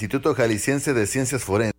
[0.00, 1.74] Instituto Jalisciense de Ciencias Forenses.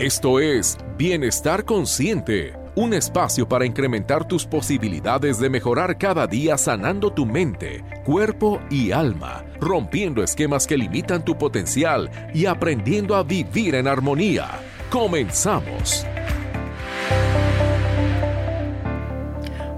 [0.00, 7.12] Esto es Bienestar Consciente, un espacio para incrementar tus posibilidades de mejorar cada día sanando
[7.12, 13.74] tu mente, cuerpo y alma, rompiendo esquemas que limitan tu potencial y aprendiendo a vivir
[13.74, 14.48] en armonía.
[14.88, 16.06] Comenzamos.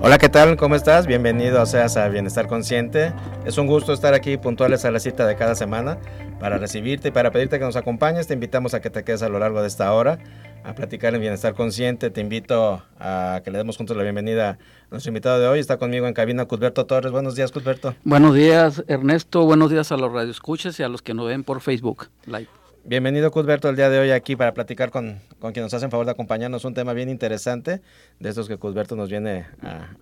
[0.00, 0.56] Hola, ¿qué tal?
[0.56, 1.08] ¿Cómo estás?
[1.08, 3.12] Bienvenido seas a Bienestar Consciente.
[3.44, 5.98] Es un gusto estar aquí puntuales a la cita de cada semana
[6.38, 8.28] para recibirte y para pedirte que nos acompañes.
[8.28, 10.20] Te invitamos a que te quedes a lo largo de esta hora
[10.62, 12.10] a platicar en Bienestar Consciente.
[12.10, 14.58] Te invito a que le demos juntos la bienvenida a
[14.92, 15.58] nuestro invitado de hoy.
[15.58, 17.10] Está conmigo en cabina Cusberto Torres.
[17.10, 17.96] Buenos días, Cusberto.
[18.04, 19.44] Buenos días, Ernesto.
[19.46, 22.46] Buenos días a los radioescuchas y a los que nos ven por Facebook Live.
[22.88, 26.06] Bienvenido, Cusberto, el día de hoy aquí para platicar con, con quien nos hacen favor
[26.06, 26.64] de acompañarnos.
[26.64, 27.82] Un tema bien interesante,
[28.18, 29.44] de estos que Cusberto nos viene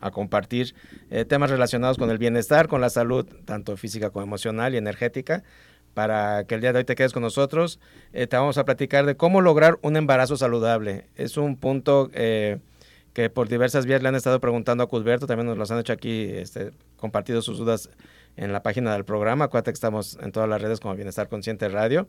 [0.00, 0.72] a, compartir.
[1.10, 5.42] Eh, temas relacionados con el bienestar, con la salud, tanto física como emocional y energética.
[5.94, 7.80] Para que el día de hoy te quedes con nosotros,
[8.12, 11.08] eh, te vamos a platicar de cómo lograr un embarazo saludable.
[11.16, 12.60] Es un punto eh,
[13.14, 15.92] que por diversas vías le han estado preguntando a Cusberto, también nos los han hecho
[15.92, 17.90] aquí, este, compartido sus dudas
[18.36, 19.46] en la página del programa.
[19.46, 22.06] Acuérdate que estamos en todas las redes como Bienestar Consciente Radio.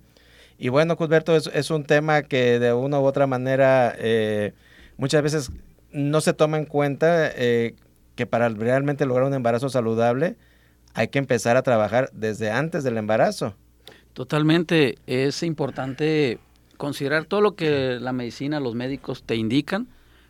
[0.58, 4.53] Y bueno, Cusberto, es, un tema que de una u otra manera eh,
[4.97, 5.52] muchas veces
[5.91, 7.75] no se toma en cuenta eh,
[8.16, 10.35] que para realmente lograr un embarazo saludable
[10.94, 13.55] hay que empezar a trabajar desde antes del embarazo.
[14.13, 16.39] Totalmente, es importante
[16.78, 19.88] considerar todo lo que la medicina, los médicos te indican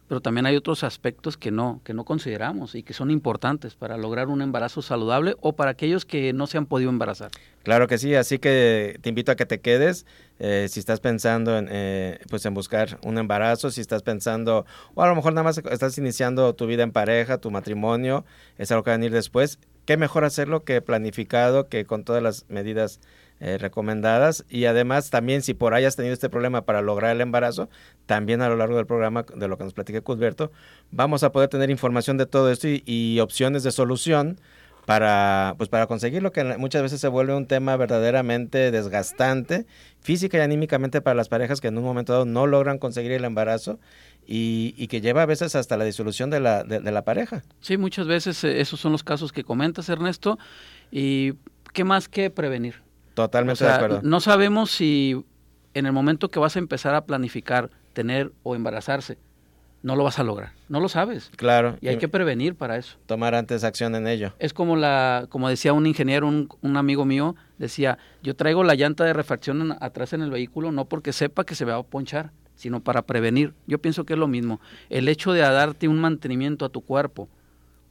[0.08, 3.98] pero también hay otros aspectos que no, que no consideramos y que son importantes para
[3.98, 7.32] lograr un embarazo saludable o para aquellos que no se han podido embarazar.
[7.64, 10.06] Claro que sí, así que te invito a que te quedes
[10.40, 15.04] eh, si estás pensando en, eh, pues en buscar un embarazo, si estás pensando, o
[15.04, 18.24] a lo mejor nada más estás iniciando tu vida en pareja, tu matrimonio,
[18.58, 22.22] es algo que va a venir después, qué mejor hacerlo que planificado, que con todas
[22.22, 23.00] las medidas
[23.40, 27.22] eh, recomendadas y además también si por ahí has tenido este problema para lograr el
[27.22, 27.70] embarazo,
[28.08, 30.52] también a lo largo del programa de lo que nos platica Cusberto,
[30.90, 34.40] vamos a poder tener información de todo esto y, opciones de solución
[34.88, 39.68] para pues para conseguir lo que muchas veces se vuelve un tema verdaderamente desgastante
[40.00, 43.24] física y anímicamente para las parejas que en un momento dado no logran conseguir el
[43.24, 43.80] embarazo
[44.26, 47.44] y, que lleva a veces hasta la disolución de la, de la pareja.
[47.62, 50.38] Sí, muchas veces eh, esos son los casos que comentas, Ernesto.
[50.92, 51.34] ¿Y
[51.72, 52.87] qué más que prevenir?
[53.18, 54.02] Totalmente de acuerdo.
[54.04, 55.26] No sabemos si
[55.74, 59.18] en el momento que vas a empezar a planificar tener o embarazarse,
[59.82, 60.52] no lo vas a lograr.
[60.70, 61.32] No lo sabes.
[61.36, 61.78] Claro.
[61.82, 63.00] Y hay que prevenir para eso.
[63.08, 64.34] Tomar antes acción en ello.
[64.38, 68.76] Es como la, como decía un ingeniero, un, un amigo mío, decía, yo traigo la
[68.76, 72.30] llanta de refacción atrás en el vehículo no porque sepa que se va a ponchar,
[72.54, 73.56] sino para prevenir.
[73.66, 74.62] Yo pienso que es lo mismo.
[74.92, 77.30] El hecho de darte un mantenimiento a tu cuerpo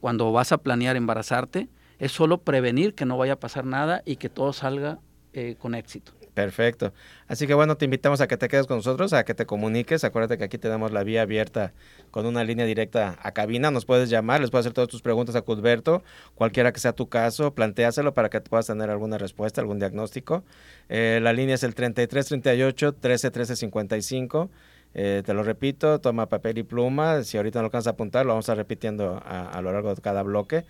[0.01, 4.17] cuando vas a planear embarazarte es solo prevenir que no vaya a pasar nada y
[4.17, 5.01] que todo salga
[5.37, 6.13] eh, con éxito.
[6.33, 6.95] Perfecto.
[7.29, 10.03] Así que bueno, te invitamos a que te quedes con nosotros, a que te comuniques.
[10.03, 11.75] Acuérdate que aquí tenemos la vía abierta
[12.11, 13.71] con una línea directa a cabina.
[13.71, 16.03] Nos puedes llamar, les puedes hacer todas tus preguntas a Cudberto,
[16.35, 20.43] cualquiera que sea tu caso, planteáselo para que puedas tener alguna respuesta, algún diagnóstico.
[20.89, 24.51] Eh, la línea es el 3338 13 55.
[24.95, 27.25] te lo repito, toma papel y pluma.
[27.25, 30.01] Si ahorita no alcanzas a apuntar, lo vamos a repitiendo a, a lo largo de
[30.01, 30.65] cada bloque.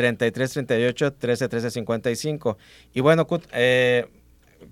[0.00, 2.56] 33 38 13 13 55.
[2.94, 4.06] Y bueno, eh,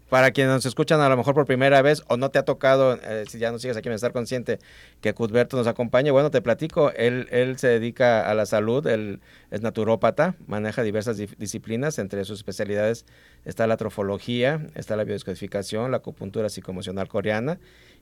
[0.08, 2.94] para quienes nos escuchan a lo mejor por primera vez o no te ha tocado,
[2.94, 4.58] eh, si ya no sigues aquí en Estar Consciente,
[5.00, 9.20] que Cuthberto nos acompañe, bueno, te platico, él, él se dedica a la salud, él
[9.50, 13.04] es naturópata, maneja diversas disciplinas, entre sus especialidades
[13.44, 17.58] está la trofología, está la biodescodificación, la acupuntura psicoemocional coreana,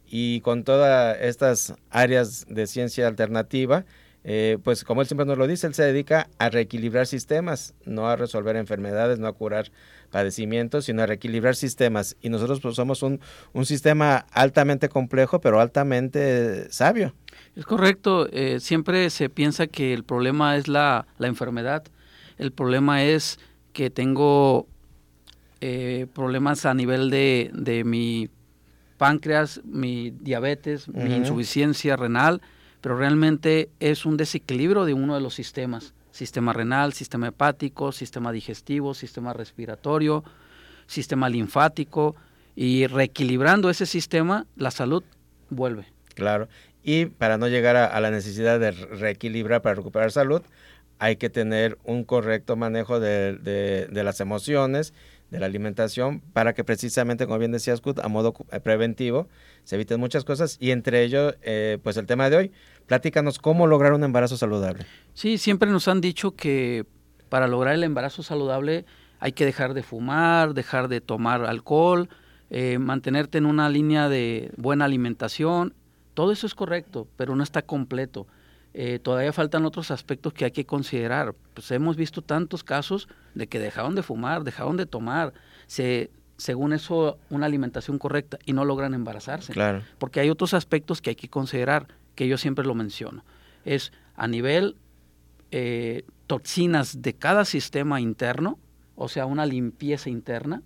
[0.06, 3.84] y con todas estas áreas de ciencia alternativa,
[4.28, 8.08] eh, pues como él siempre nos lo dice, él se dedica a reequilibrar sistemas, no
[8.08, 9.70] a resolver enfermedades, no a curar
[10.10, 12.16] padecimientos, sino a reequilibrar sistemas.
[12.20, 13.20] Y nosotros pues, somos un,
[13.64, 17.14] sistema altamente complejo, pero altamente sabio.
[17.54, 21.84] Es correcto, eh, siempre se piensa que el problema es la, enfermedad,
[22.36, 23.38] el problema es
[23.72, 24.66] que tengo
[25.60, 28.28] eh, problemas a nivel de, de mi
[28.98, 32.42] páncreas, mi diabetes, mi insuficiencia renal,
[32.80, 38.32] pero realmente es un desequilibrio de uno de los sistemas, sistema renal, sistema hepático, sistema
[38.32, 40.24] digestivo, sistema respiratorio,
[40.86, 42.16] sistema linfático,
[42.54, 45.04] y reequilibrando ese sistema, la salud
[45.50, 45.86] vuelve.
[46.14, 46.48] Claro,
[46.82, 50.42] y para no llegar a, la necesidad de reequilibrar para recuperar salud,
[50.98, 54.94] hay que tener un correcto manejo de, de las emociones
[55.30, 59.28] de la alimentación para que precisamente, como bien decías, a modo eh, preventivo,
[59.64, 62.52] se eviten muchas cosas y entre ello, eh, pues el tema de hoy,
[62.86, 64.86] platícanos cómo lograr un embarazo saludable.
[65.14, 66.86] Sí, siempre nos han dicho que
[67.28, 68.84] para lograr el embarazo saludable
[69.18, 72.08] hay que dejar de fumar, dejar de tomar alcohol,
[72.50, 75.74] eh, mantenerte en una línea de buena alimentación.
[76.14, 78.26] Todo eso es correcto, pero no está completo.
[78.78, 81.34] Eh, todavía faltan otros aspectos que hay que considerar.
[81.54, 85.32] Pues hemos visto tantos casos de que dejaron de fumar, dejaron de tomar,
[85.66, 89.54] se, según eso, una alimentación correcta y no logran embarazarse.
[89.54, 89.80] Claro.
[89.96, 93.24] Porque hay otros aspectos que hay que considerar, que yo siempre lo menciono.
[93.64, 94.76] Es a nivel
[95.52, 98.58] eh, toxinas de cada sistema interno,
[98.94, 100.60] o sea, una limpieza interna.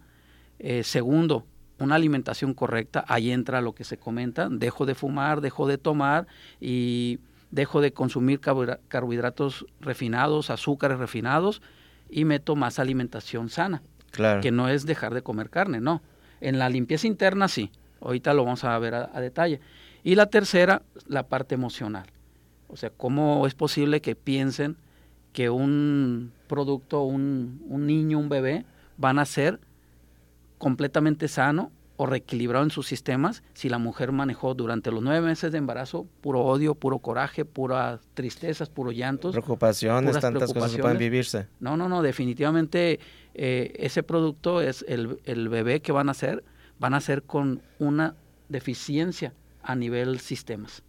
[0.59, 1.47] Eh, segundo,
[1.79, 6.27] una alimentación correcta, ahí entra lo que se comenta, dejo de fumar, dejo de tomar
[6.61, 7.21] y
[7.51, 11.63] dejo de consumir carbohidratos refinados, azúcares refinados
[12.09, 13.83] y meto más alimentación sana.
[14.11, 14.41] Claro.
[14.41, 16.03] Que no es dejar de comer carne, no.
[16.41, 17.71] En la limpieza interna sí.
[18.01, 19.61] Ahorita lo vamos a ver a, detalle.
[20.03, 22.07] Y la tercera, la parte emocional.
[22.69, 24.77] O sea, cómo es posible que piensen
[25.33, 28.65] que un producto, un, un niño, un bebé,
[28.97, 29.61] van a ser
[30.59, 31.71] completamente sano
[32.01, 36.07] o reequilibrado en sus sistemas si la mujer manejó durante los nueve meses de embarazo
[36.23, 39.33] puro odio, puro coraje, puras tristezas, puro llantos.
[39.33, 41.49] Preocupaciones, tantas cosas que pueden vivirse.
[41.61, 43.01] No, no, no, definitivamente
[43.35, 46.43] eh, ese producto es el, el, bebé que van a hacer,
[46.79, 48.15] van a ser con una
[48.49, 50.83] deficiencia a nivel sistemas.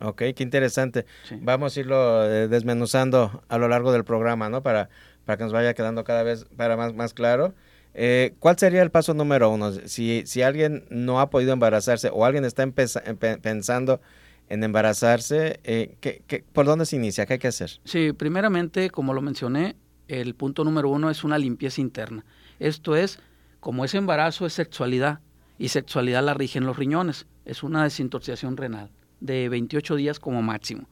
[0.00, 1.06] Ok, qué interesante.
[1.42, 4.64] Vamos a irlo eh, desmenuzando a lo largo del programa, ¿no?
[4.64, 4.88] Para,
[5.26, 7.54] para que nos vaya quedando cada vez para más, más claro.
[7.98, 9.72] Eh, ¿Cuál sería el paso número uno?
[9.72, 14.02] Si, si alguien no ha podido embarazarse o alguien está pensando
[14.50, 17.24] en embarazarse, eh, ¿qué, por dónde se inicia?
[17.24, 17.80] ¿Qué hay que hacer?
[17.84, 19.76] Sí, primeramente, como lo mencioné,
[20.08, 22.26] el punto número uno es una limpieza interna.
[22.58, 23.18] Esto es,
[23.60, 25.20] como ese embarazo es sexualidad
[25.58, 28.90] y sexualidad la rigen los riñones, es una desintoxicación renal
[29.20, 30.86] de 28 días como máximo.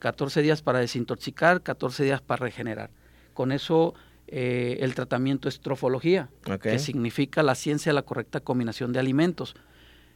[0.00, 2.90] 14 días para desintoxicar, 14 días para regenerar.
[3.32, 3.94] Con eso
[4.34, 6.30] eh, el tratamiento es trofología,
[6.62, 9.54] que significa la ciencia de la correcta combinación de alimentos.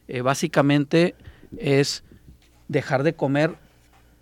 [0.07, 1.13] Eh, básicamente
[1.55, 2.03] es
[2.67, 3.57] dejar de comer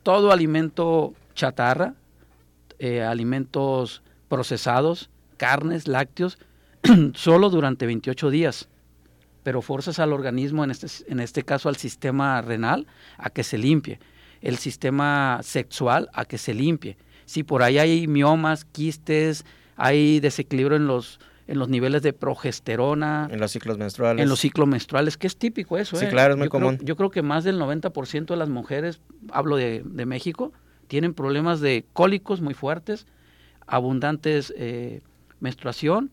[0.03, 1.93] todo alimento chatarra,
[2.77, 6.39] eh, alimentos procesados, carnes, lácteos,
[7.13, 8.67] solo durante 28 días.
[9.43, 12.85] Pero forzas al organismo, en este, en este caso al sistema renal,
[13.17, 13.99] a que se limpie.
[14.41, 16.97] El sistema sexual a que se limpie.
[17.23, 19.45] Si por ahí hay miomas, quistes,
[19.75, 23.27] hay desequilibrio en los en los niveles de progesterona.
[23.31, 24.23] En los ciclos menstruales.
[24.23, 25.95] En los ciclos menstruales, que es típico eso.
[25.95, 26.09] Sí, ¿eh?
[26.09, 26.79] claro, es muy común.
[26.81, 28.99] yo creo que más del 90% de las mujeres,
[29.31, 30.53] hablo de, de, México,
[30.87, 33.05] tienen problemas de cólicos muy fuertes,
[33.67, 35.01] abundantes eh,
[35.39, 36.11] menstruación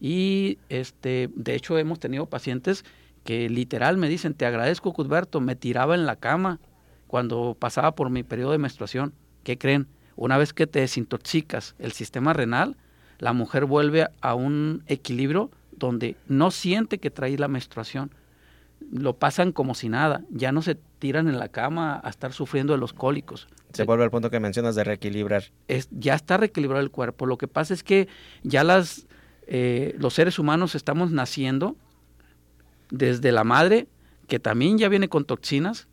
[0.00, 2.84] y este, de hecho hemos tenido pacientes
[3.24, 6.60] que literal me dicen, te agradezco Cusberto, me tiraba en la cama
[7.06, 9.12] cuando pasaba por mi periodo de menstruación.
[9.44, 9.86] ¿Qué creen?
[10.16, 12.76] Una vez que te desintoxicas el sistema renal,
[13.18, 18.10] la mujer vuelve a un equilibrio donde no siente que trae la menstruación.
[18.90, 22.72] Lo pasan como si nada, ya no se tiran en la cama a estar sufriendo
[22.72, 23.48] de los cólicos.
[23.72, 25.44] Se vuelve al punto que mencionas de reequilibrar.
[25.68, 27.26] Es, ya está reequilibrado el cuerpo.
[27.26, 28.08] Lo que pasa es que
[28.42, 29.06] ya las,
[29.46, 31.76] eh, los seres humanos estamos naciendo
[32.90, 33.88] desde la madre,
[34.28, 35.88] que también ya viene con toxinas,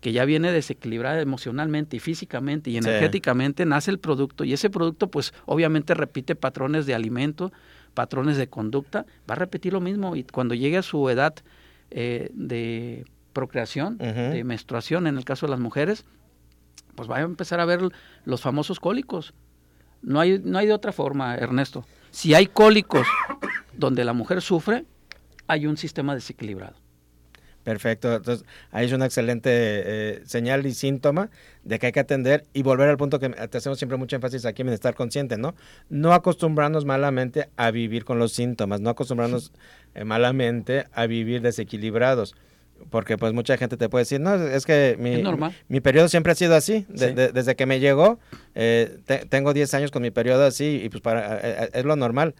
[0.00, 5.10] que ya viene desequilibrada emocionalmente y físicamente y energéticamente, nace el producto y ese producto
[5.10, 7.52] pues obviamente repite patrones de alimento,
[7.94, 11.34] patrones de conducta, va a repetir lo mismo y cuando llegue a su edad
[11.90, 16.04] eh, de procreación, de menstruación en el caso de las mujeres,
[16.94, 17.80] pues va a empezar a ver
[18.24, 19.34] los famosos cólicos.
[20.02, 21.84] No hay, no hay de otra forma, Ernesto.
[22.10, 23.06] Si hay cólicos
[23.76, 24.84] donde la mujer sufre,
[25.46, 26.74] hay un sistema desequilibrado.
[27.64, 28.14] Perfecto.
[28.14, 31.30] Entonces, ahí es una excelente eh, señal y síntoma
[31.62, 34.46] de que hay que atender y volver al punto que te hacemos siempre mucho énfasis
[34.46, 35.54] aquí en estar consciente, ¿no?
[35.90, 39.52] No acostumbrarnos malamente a vivir con los síntomas, no acostumbrarnos
[39.94, 42.34] eh, malamente a vivir desequilibrados.
[42.88, 45.22] Porque pues mucha gente te puede decir, no, es que mi,
[45.68, 48.18] mi, periodo siempre ha sido así, desde que me llegó,
[48.54, 48.96] eh,
[49.28, 52.34] tengo 10 años con mi periodo así y pues para, es lo normal.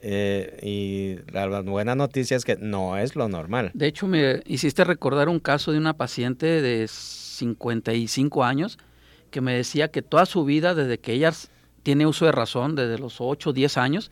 [0.00, 3.70] Eh, y la, buena noticia es que no es lo normal.
[3.74, 8.78] De hecho, me hiciste recordar un caso de una paciente de 55 años
[9.30, 11.32] que me decía que toda su vida, desde que ella
[11.82, 14.10] tiene uso de razón, desde los 8 o 10 años,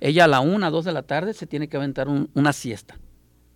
[0.00, 2.98] ella a la 1, 2 de la tarde se tiene que aventar una siesta,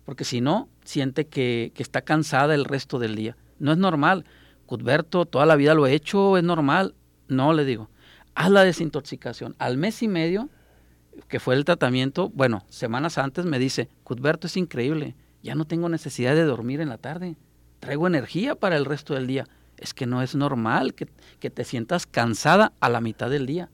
[0.05, 3.37] porque si no, siente que, que está cansada el resto del día.
[3.59, 4.25] No es normal.
[4.65, 6.93] Cudberto, toda la vida lo he hecho, es normal.
[7.27, 7.89] No, le digo,
[8.35, 9.55] haz la desintoxicación.
[9.59, 10.49] Al mes y medio
[11.27, 15.89] que fue el tratamiento, bueno, semanas antes me dice, Cuthberto es increíble, ya no tengo
[15.89, 17.37] necesidad de dormir en la tarde,
[17.79, 19.47] traigo energía para el resto del día.
[19.77, 21.05] Es que no es normal que,
[21.49, 23.69] te sientas cansada a la mitad del día.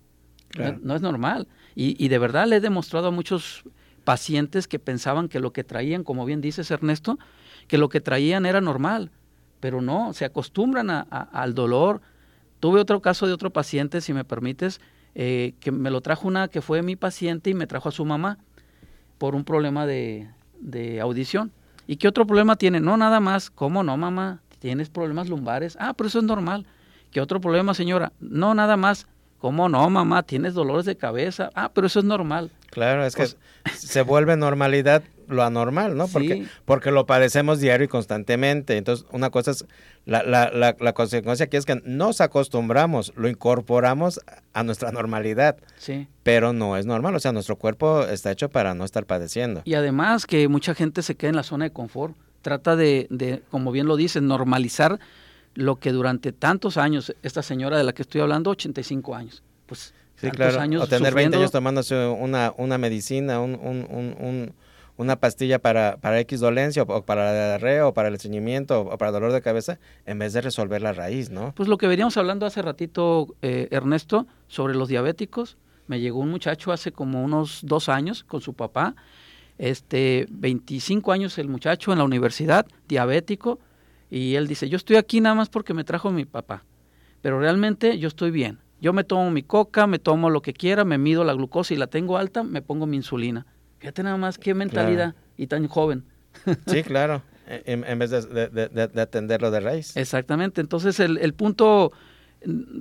[0.83, 1.47] No, es normal.
[1.73, 3.63] Y, y de verdad le he demostrado a muchos
[4.05, 7.17] pacientes que pensaban que lo que traían, como bien dices Ernesto,
[7.67, 9.11] que lo que traían era normal,
[9.59, 12.01] pero no, se acostumbran a, al dolor.
[12.59, 14.79] Tuve otro caso de otro paciente, si me permites,
[15.15, 18.05] eh, que me lo trajo una que fue mi paciente y me trajo a su
[18.05, 18.37] mamá
[19.17, 20.29] por un problema de,
[20.59, 21.51] de audición.
[21.87, 22.79] ¿Y qué otro problema tiene?
[22.79, 23.49] No, nada más.
[23.49, 24.41] ¿Cómo no, mamá?
[24.59, 25.77] ¿Tienes problemas lumbares?
[25.79, 26.65] Ah, pero eso es normal.
[27.11, 28.11] ¿Qué otro problema, señora?
[28.19, 29.07] No, nada más.
[29.39, 30.23] ¿Cómo no, mamá?
[30.23, 31.51] ¿Tienes dolores de cabeza?
[31.53, 32.51] Ah, pero eso es normal.
[32.71, 33.37] Claro, es que pues
[33.77, 36.07] se vuelve normalidad lo anormal, ¿no?
[36.07, 38.77] Porque, porque lo padecemos diario y constantemente.
[38.77, 39.65] Entonces, una cosa es,
[40.05, 44.21] la, la, la, la, consecuencia aquí es que nos acostumbramos, lo incorporamos
[44.53, 45.57] a nuestra normalidad.
[45.77, 46.07] Sí.
[46.23, 49.61] Pero no es normal, o sea, nuestro cuerpo está hecho para no estar padeciendo.
[49.65, 52.15] Y además que mucha gente se queda en la zona de confort.
[52.41, 54.99] Trata de, de como bien lo dice, normalizar
[55.55, 59.93] lo que durante tantos años, esta señora de la que estoy hablando, 85 años, pues
[60.17, 60.59] sí, claro.
[60.59, 63.87] años o tener 20 años tomándose una, una medicina, un, un,
[64.19, 64.53] un,
[64.97, 68.97] una pastilla para, para X dolencia o, para la diarrea o para el estreñimiento o,
[68.97, 71.53] para dolor de cabeza en vez de resolver la raíz, ¿no?
[71.55, 75.57] Pues lo que veníamos hablando hace ratito, eh, Ernesto, sobre los diabéticos.
[75.87, 78.95] Me llegó un muchacho hace como unos dos años con su papá,
[79.57, 83.59] este, 25 años el muchacho en la universidad, diabético,
[84.09, 86.63] y él dice, yo estoy aquí nada más porque me trajo mi papá,
[87.21, 88.59] pero realmente yo estoy bien.
[88.81, 91.77] Yo me tomo mi coca, me tomo lo que quiera, me mido la glucosa y
[91.77, 93.45] la tengo alta, me pongo mi insulina.
[93.85, 96.03] Fíjate nada más qué mentalidad y tan joven.
[96.65, 99.95] Sí, claro, e, en, vez de, de, atenderlo de raíz.
[99.95, 101.93] Exactamente, entonces el, el punto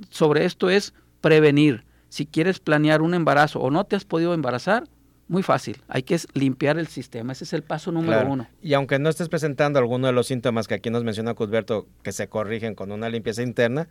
[0.09, 1.85] sobre esto es prevenir.
[2.09, 4.85] Si quieres planear un embarazo o no te has podido embarazar,
[5.27, 8.47] muy fácil, hay que limpiar el sistema, ese es el paso número uno.
[8.61, 12.11] Y aunque no estés presentando alguno de los síntomas que aquí nos menciona Cusberto, que
[12.11, 13.87] se corrigen con una limpieza interna,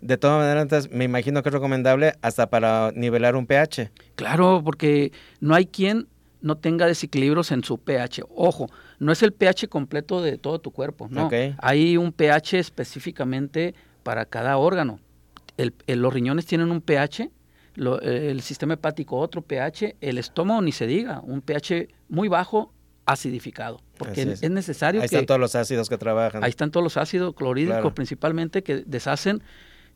[0.00, 3.90] de todas maneras, me imagino que es recomendable hasta para nivelar un pH.
[4.16, 6.08] Claro, porque no hay quien
[6.44, 8.22] no tenga desequilibrios en su pH.
[8.34, 11.30] Ojo, no es el pH completo de todo tu cuerpo, no.
[11.58, 15.00] Hay un pH específicamente para cada órgano.
[15.86, 17.30] los riñones tienen un pH
[17.76, 22.72] eh, el sistema hepático otro pH, el estómago ni se diga, un pH muy bajo
[23.04, 24.48] acidificado, porque es.
[24.50, 26.44] necesario ahí están todos los ácidos que trabajan.
[26.44, 29.42] Ahí están todos los ácidos clorhídricos principalmente que deshacen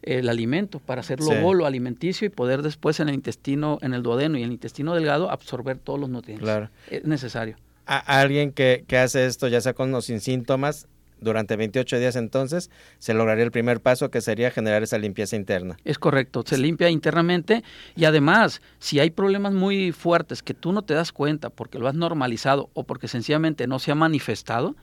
[0.03, 4.39] el alimento para hacerlo bolo alimenticio y poder después en el intestino, en el duodeno
[4.39, 6.45] y en el intestino delgado absorber todos los nutrientes.
[6.45, 6.71] Claro.
[6.91, 7.57] Es necesario.
[7.87, 10.87] A alguien que, que hace esto ya sea con o sin síntomas,
[11.21, 15.77] durante 28 días entonces se lograría el primer paso que sería generar esa limpieza interna.
[15.85, 17.65] Es correcto, se limpia internamente
[17.97, 21.89] y además si hay problemas muy fuertes que tú no te das cuenta porque lo
[21.89, 24.77] has normalizado o porque sencillamente no se ha manifestado,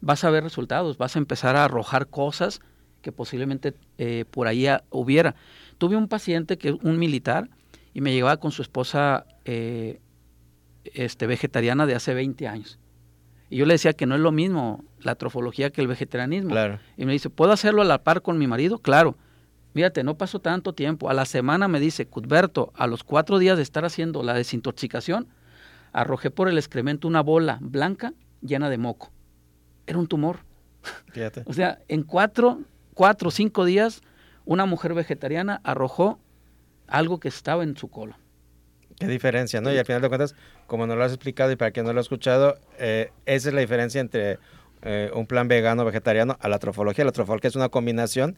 [0.00, 2.60] vas a ver resultados, vas a empezar a arrojar cosas
[3.02, 5.34] que posiblemente eh, por ahí hubiera.
[5.78, 7.50] Tuve un paciente que un militar
[7.92, 10.00] y me llevaba con su esposa eh,
[10.84, 12.78] este, vegetariana de hace 20 años
[13.52, 16.54] y yo le decía que no es lo mismo la trofología que el vegetarianismo.
[16.96, 18.78] Y me dice, ¿puedo hacerlo a la par con mi marido?
[18.78, 19.14] Claro.
[19.74, 21.10] Mírate, no pasó tanto tiempo.
[21.10, 25.28] A la semana me dice, Cuthberto, a los cuatro días de estar haciendo la desintoxicación,
[25.92, 29.10] arrojé por el excremento una bola blanca llena de moco.
[29.86, 30.38] Era un tumor.
[31.12, 31.42] Fíjate.
[31.46, 32.62] o sea, en cuatro,
[32.94, 34.02] cuatro o cinco días,
[34.44, 36.18] una mujer vegetariana arrojó
[36.86, 38.16] algo que estaba en su colon.
[38.98, 39.72] Qué diferencia, ¿no?
[39.72, 41.98] Y al final de cuentas, como nos lo has explicado y para quien no lo
[41.98, 44.38] ha escuchado, eh, esa es la diferencia entre
[44.82, 47.04] eh, un plan vegano vegetariano a la trofología.
[47.04, 48.36] La trofología es una combinación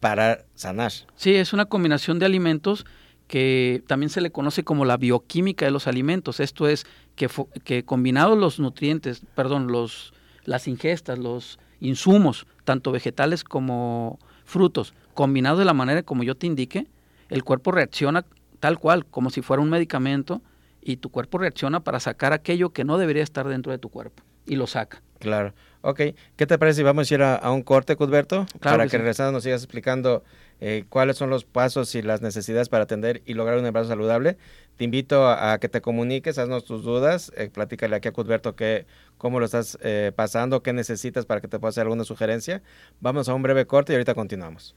[0.00, 0.92] para sanar.
[1.16, 2.84] Sí, es una combinación de alimentos
[3.28, 6.40] que también se le conoce como la bioquímica de los alimentos.
[6.40, 6.84] Esto es
[7.16, 7.30] que,
[7.64, 10.12] que combinados los nutrientes, perdón, los,
[10.44, 16.46] las ingestas, los insumos, tanto vegetales como frutos, combinados de la manera como yo te
[16.46, 16.86] indique,
[17.28, 18.24] el cuerpo reacciona
[18.60, 20.42] tal cual, como si fuera un medicamento,
[20.80, 24.22] y tu cuerpo reacciona para sacar aquello que no debería estar dentro de tu cuerpo,
[24.46, 25.02] y lo saca.
[25.18, 25.54] Claro.
[25.82, 26.00] Ok,
[26.36, 28.46] ¿qué te parece si vamos a ir a, un corte, Cudberto?
[28.60, 30.22] para que, regresando nos sigas explicando
[30.64, 34.36] eh, cuáles son los pasos y las necesidades para atender y lograr un embarazo saludable.
[34.76, 38.86] Te invito a, que te comuniques, haznos tus dudas, eh, platícale aquí a Cudberto que,
[39.18, 42.62] cómo lo estás eh, pasando, qué necesitas para que te pueda hacer alguna sugerencia.
[43.00, 44.76] Vamos a un breve corte y ahorita continuamos.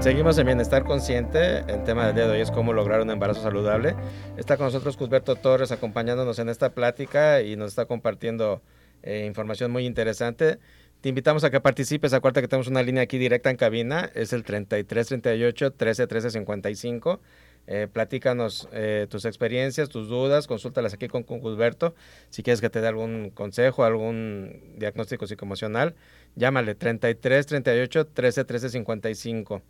[0.00, 1.64] Seguimos en Bienestar Consciente.
[1.66, 3.96] El tema del día de hoy es cómo lograr un embarazo saludable.
[4.36, 8.62] Está con nosotros Cusberto Torres acompañándonos en esta plática y nos está compartiendo
[9.02, 10.60] eh, información muy interesante.
[11.00, 12.12] Te invitamos a que participes.
[12.12, 14.08] Acuérdate que tenemos una línea aquí directa en cabina.
[14.14, 17.20] Es el 3338 131355.
[17.66, 21.94] Eh, platícanos eh, tus experiencias, tus dudas, consúltalas aquí con, con Cusberto.
[22.30, 25.96] Si quieres que te dé algún consejo, algún diagnóstico psicoemocional,
[26.34, 29.62] llámale 33 38 13 13 55.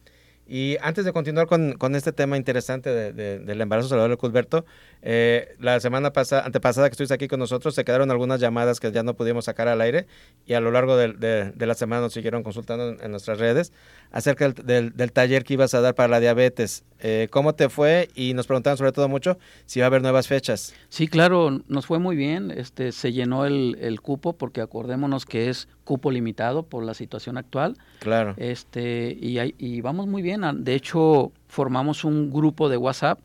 [0.48, 4.64] Y antes de continuar con, con este tema interesante de, de, del embarazo saludable, Cusberto,
[5.02, 8.90] eh, la semana pasada, antepasada que estuviste aquí con nosotros, se quedaron algunas llamadas que
[8.90, 10.06] ya no pudimos sacar al aire
[10.46, 13.72] y a lo largo de, de la semana nos siguieron consultando en, en nuestras redes
[14.10, 16.84] acerca del, del, taller que ibas a dar para la diabetes.
[17.00, 18.08] Eh, ¿Cómo te fue?
[18.14, 20.74] Y nos preguntaban sobre todo mucho si va a haber nuevas fechas.
[20.88, 22.50] Sí, claro, nos fue muy bien.
[22.50, 27.38] Este, se llenó el, el cupo porque acordémonos que es cupo limitado por la situación
[27.38, 27.76] actual.
[28.00, 28.34] Claro.
[28.36, 30.37] Este, y, hay, y vamos muy bien.
[30.54, 33.20] De hecho, formamos un grupo de WhatsApp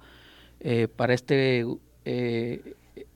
[0.60, 1.66] eh, para este
[2.06, 2.76] eh,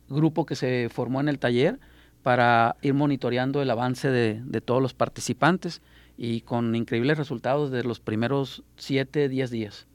[0.09, 1.79] grupo que se formó en el taller
[2.23, 5.81] para ir monitoreando el avance de, de todos los participantes
[6.17, 9.87] y con increíbles resultados de los primeros 7, 10 días.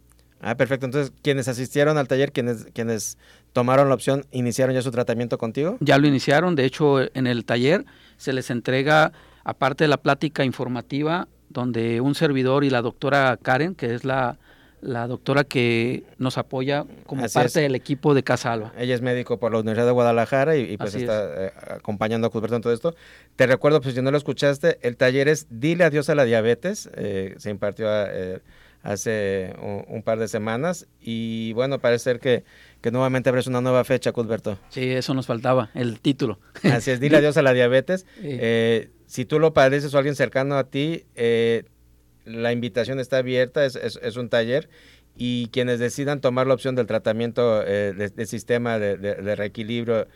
[0.42, 0.86] Ah, perfecto.
[0.86, 3.16] Entonces, quienes asistieron al taller, quienes, quienes
[3.52, 5.76] tomaron la opción, ¿iniciaron ya su tratamiento contigo?
[5.80, 6.56] Ya lo iniciaron.
[6.56, 7.84] De hecho, en el taller
[8.16, 9.12] se les entrega,
[9.44, 14.38] aparte de la plática informativa, donde un servidor y la doctora Karen, que es la,
[14.80, 17.54] la doctora que nos apoya como Así parte es.
[17.54, 18.72] del equipo de Casa Alba.
[18.76, 22.26] Ella es médico por la Universidad de Guadalajara y, y pues Así está eh, acompañando
[22.26, 22.94] a Cusberto en todo esto.
[23.36, 26.90] Te recuerdo, pues si no lo escuchaste, el taller es Dile adiós a la diabetes.
[26.94, 28.40] eh, se impartió eh,
[28.82, 32.42] hace un, un, par de semanas y bueno, parece ser que,
[32.80, 34.58] que nuevamente abres una nueva fecha, Cusberto.
[34.70, 36.40] Sí, eso nos faltaba, el título.
[36.64, 38.04] Así es, Dile adiós a la diabetes.
[38.20, 41.64] Eh, si tú lo padeces o alguien cercano a ti, eh,
[42.24, 44.70] la invitación está abierta, es, es, es, un taller
[45.18, 50.06] y quienes decidan tomar la opción del tratamiento eh, de, de, sistema de, reequilibrio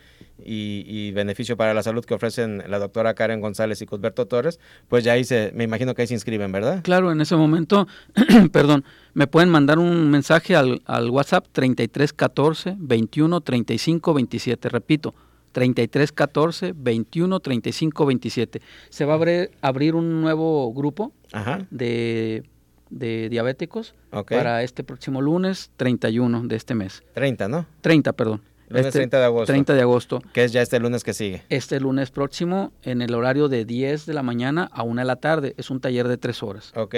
[0.43, 4.61] y, y, beneficio para la salud que ofrecen la doctora Karen González y Cusberto Torres,
[4.89, 6.81] pues ya ahí se, me imagino que ahí se inscriben, ¿verdad?
[6.83, 7.87] Claro, en ese momento,
[8.51, 8.83] perdón,
[9.13, 15.15] me pueden mandar un mensaje al, al WhatsApp 3314 21 35 27, repito,
[15.57, 18.61] 33 14 21 35 27.
[18.91, 21.67] Se va a abrir, abrir un nuevo grupo Ajá.
[21.71, 22.43] de
[22.91, 24.37] de diabéticos okay.
[24.37, 27.03] para este próximo lunes 31 de este mes.
[27.15, 27.65] 30, ¿no?
[27.81, 28.43] 30, perdón.
[28.69, 29.47] Lunes este, 30 de agosto.
[29.47, 30.23] 30 de agosto.
[30.35, 31.43] Que es ya este lunes que sigue.
[31.49, 35.17] Este lunes próximo en el horario de 10 de la mañana a 1 de la
[35.17, 35.55] tarde.
[35.57, 36.73] Es un taller de 3 horas.
[36.77, 36.97] Ok.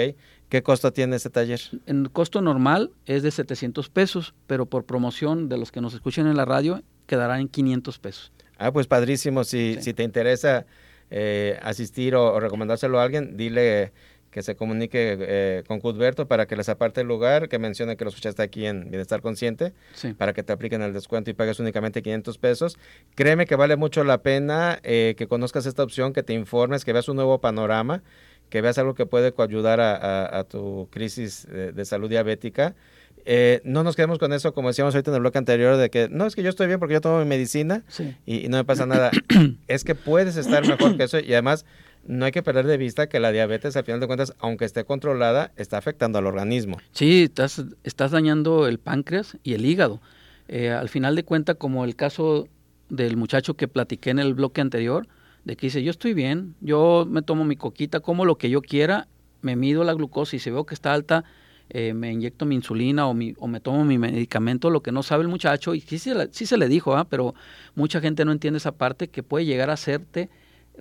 [0.49, 1.61] ¿Qué costo tiene este taller?
[1.85, 6.27] En costo normal es de 700 pesos, pero por promoción de los que nos escuchen
[6.27, 8.33] en la radio quedará en 500 pesos.
[8.59, 9.43] Ah, pues padrísimo.
[9.43, 9.81] Si, sí.
[9.81, 10.65] si te interesa
[11.09, 13.91] eh, asistir o, o, recomendárselo a alguien, dile
[14.31, 18.03] que se comunique eh, con Cudberto para que les aparte el lugar, que mencione que
[18.03, 20.13] lo escuchaste aquí en Bienestar Consciente, sí.
[20.13, 22.77] para que te apliquen el descuento y pagues únicamente 500 pesos.
[23.15, 26.93] Créeme que vale mucho la pena eh, que conozcas esta opción, que te informes, que
[26.93, 28.03] veas un nuevo panorama,
[28.49, 32.75] que veas algo que puede ayudar a, a, a tu crisis de, de salud diabética.
[33.25, 36.09] Eh, no nos quedemos con eso, como decíamos ahorita en el bloque anterior, de que
[36.09, 38.15] no es que yo estoy bien porque yo tomo mi medicina sí.
[38.25, 39.11] y, y, no me pasa nada.
[39.67, 41.65] es que puedes estar mejor que eso y además
[42.05, 44.83] no hay que perder de vista que la diabetes, al final de cuentas, aunque esté
[44.83, 46.77] controlada, está afectando al organismo.
[46.91, 50.01] Sí, estás, estás dañando el páncreas y el hígado.
[50.47, 52.47] Eh, al final de cuentas, como el caso
[52.89, 55.07] del muchacho que platiqué en el bloque anterior,
[55.45, 58.61] de que dice, yo estoy bien, yo me tomo mi coquita, como lo que yo
[58.61, 59.07] quiera,
[59.41, 61.23] me mido la glucosa y si veo que está alta,
[61.69, 65.03] eh, me inyecto mi insulina o, mi, o, me tomo mi medicamento, lo que no
[65.03, 67.03] sabe el muchacho, y sí, se le dijo, ¿eh?
[67.09, 67.35] pero
[67.75, 70.29] mucha gente no entiende esa parte que puede llegar a hacerte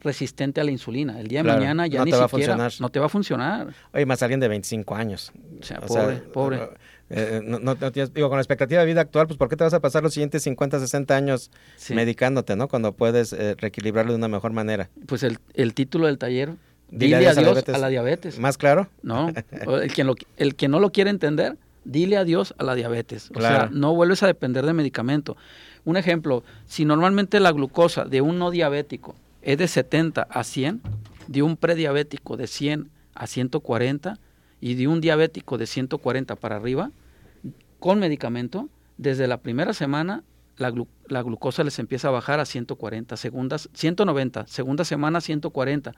[0.01, 1.21] resistente a la insulina.
[1.21, 2.73] El día claro, de mañana ya no ni te va siquiera a funcionar.
[2.81, 3.75] no te va a funcionar.
[3.93, 5.33] Oye, más alguien de 25 años.
[5.61, 6.61] O sea, pobre, sea, pobre.
[7.11, 9.65] Eh, no, no, tienes, digo, con la expectativa de vida actual, pues ¿por qué te
[9.65, 11.95] vas a pasar los siguientes 50, 60 años sí.
[11.95, 12.69] medicándote, no?
[12.69, 14.91] Cuando puedes eh, reequilibrarlo de una mejor manera.
[15.07, 16.53] Pues el, el título del taller,
[16.91, 18.39] dile, dile adiós, adiós a, la diabetes.
[18.39, 18.89] ¿Más claro?
[19.03, 19.33] No,
[19.83, 23.31] el que, lo, el que no lo quiere entender, dile adiós a la diabetes.
[23.31, 23.69] O claro.
[23.69, 25.37] sea, no vuelves a depender de medicamento.
[25.85, 30.83] Un ejemplo, si normalmente la glucosa de un no diabético es de 70 a 100,
[31.27, 34.19] de un prediabético de 100 a 140
[34.61, 36.91] y de un diabético de 140 para arriba,
[37.79, 40.25] con medicamento, desde la primera semana
[40.57, 45.95] la, glu la glucosa les empieza a bajar a 140, segundas, 190, segunda semana 140,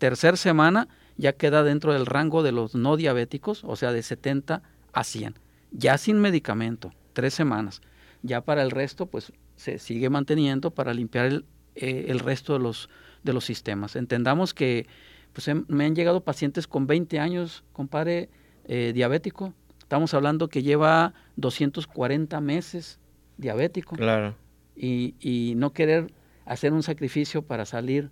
[0.00, 4.62] tercera semana ya queda dentro del rango de los no diabéticos, o sea, de 70
[4.92, 5.34] a 100,
[5.70, 7.82] ya sin medicamento, tres semanas.
[8.22, 12.60] Ya para el resto, pues se sigue manteniendo para limpiar el, eh, el resto de
[12.60, 12.88] los,
[13.22, 13.94] de los sistemas.
[13.94, 14.86] Entendamos que
[15.34, 18.30] pues, me han llegado pacientes con 20 años, compadre,
[18.64, 19.52] eh, diabético.
[19.80, 22.98] Estamos hablando que lleva 240 meses
[23.36, 23.96] diabético.
[23.96, 24.34] Claro.
[24.74, 26.10] Y, y no querer
[26.46, 28.10] hacer un sacrificio para salir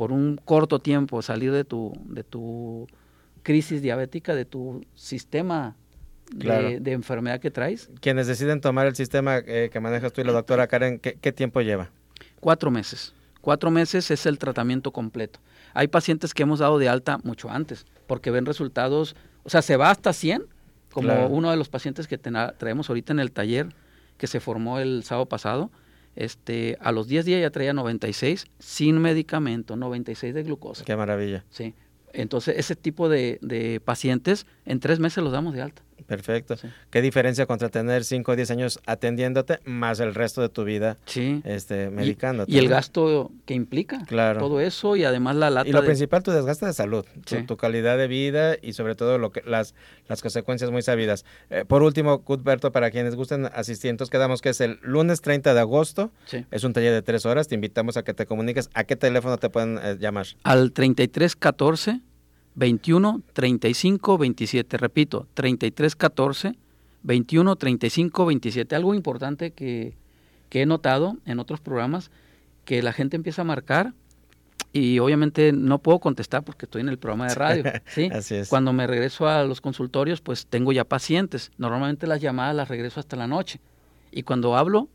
[0.00, 2.86] por un corto tiempo, salir de tu, de tu
[3.42, 5.76] crisis diabética, de tu sistema
[6.32, 6.68] de, Claro.
[6.80, 10.32] de enfermedad que traes, Quienes deciden tomar el sistema eh, que manejas tú y la
[10.32, 11.90] doctora Karen, ¿qué, qué tiempo lleva?
[12.40, 13.12] cuatro meses.
[13.42, 15.38] Cuatro meses es el tratamiento completo.
[15.74, 19.76] Hay pacientes que hemos dado de alta mucho antes, porque ven resultados, o sea, se
[19.76, 20.44] va hasta 100,
[20.90, 21.28] como Claro.
[21.28, 23.66] uno de los pacientes que traemos ahorita en el taller
[24.16, 25.70] que se formó el sábado pasado.
[26.16, 30.84] Este, a los 10 días ya traía 96 sin medicamento, 96 de glucosa.
[30.84, 31.44] Qué maravilla.
[31.50, 31.74] Sí.
[32.12, 35.82] Entonces, ese tipo de, de pacientes en tres meses los damos de alta.
[36.06, 36.56] Perfecto.
[36.56, 36.68] Sí.
[36.90, 40.98] ¿Qué diferencia contra tener 5 o 10 años atendiéndote más el resto de tu vida
[41.06, 41.40] Sí.
[41.44, 42.50] este, Y- medicándote?
[42.52, 42.70] Y, el ¿no?
[42.70, 44.04] gasto que implica.
[44.06, 44.40] Claro.
[44.40, 47.36] Todo eso y además la lata Y lo de- principal, tu desgaste de salud, tu,
[47.36, 47.42] Sí.
[47.44, 49.74] tu calidad de vida y sobre todo lo que las,
[50.08, 51.24] las consecuencias muy sabidas.
[51.50, 55.54] Eh, por último, Cuthberto, para quienes gusten asistir, entonces quedamos que es el lunes 30
[55.54, 56.44] de agosto, Sí.
[56.50, 58.70] es un taller de tres horas, te invitamos a que te comuniques.
[58.74, 60.26] ¿A qué teléfono te pueden eh, llamar?
[60.44, 62.00] al 33 14
[62.54, 64.76] 21 35 27.
[64.76, 66.54] Repito, 33 14
[67.02, 68.76] 21 35 27.
[68.76, 69.96] Algo importante que,
[70.48, 72.10] que he notado en otros programas,
[72.64, 73.94] que la gente empieza a marcar
[74.72, 77.64] y obviamente no puedo contestar porque estoy en el programa de radio.
[77.86, 78.08] ¿sí?
[78.12, 78.48] Así es.
[78.48, 81.50] Cuando me regreso a los consultorios, pues tengo ya pacientes.
[81.58, 83.60] Normalmente las llamadas las regreso hasta la noche.
[84.12, 84.88] Y cuando hablo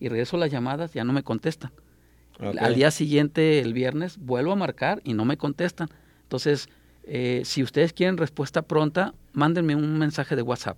[0.00, 1.72] y regreso las llamadas, ya no me contestan.
[2.58, 5.88] Al día siguiente, el viernes, vuelvo a marcar y no me contestan.
[6.22, 6.70] Entonces,
[7.04, 10.76] eh, si ustedes quieren respuesta pronta, mándenme un mensaje de WhatsApp.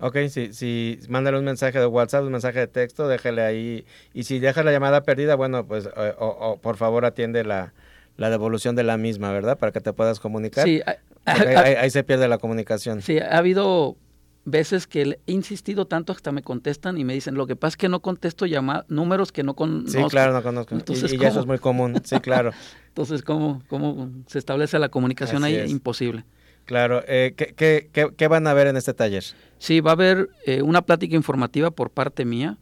[0.00, 3.86] Ok, si, si mándale un mensaje de WhatsApp, un mensaje de texto, déjale ahí.
[4.12, 7.72] Y si deja la llamada perdida, bueno, pues eh, o, o por favor atiende la,
[8.16, 9.58] la devolución de la misma, ¿verdad?
[9.58, 10.64] Para que te puedas comunicar.
[10.64, 10.82] Sí,
[11.24, 13.02] ahí se pierde la comunicación.
[13.02, 13.96] sí, ha habido
[14.44, 17.76] veces que he insistido tanto hasta me contestan y me dicen, lo que pasa es
[17.76, 19.90] que no contesto llama números que no conozco.
[19.90, 20.74] Sí, claro, no conozco.
[20.74, 21.94] Y- Entonces, y, ya eso es muy común.
[22.04, 22.50] Sí, claro.
[22.88, 25.60] Entonces, ¿cómo, ¿cómo se establece la comunicación Así ahí?
[25.64, 25.70] es.
[25.70, 26.24] Imposible.
[26.66, 27.02] Claro.
[27.06, 29.24] Eh, ¿qué, qué, qué, qué van a ver en este taller?
[29.58, 32.56] Sí, va a haber eh, una plática informativa por parte mía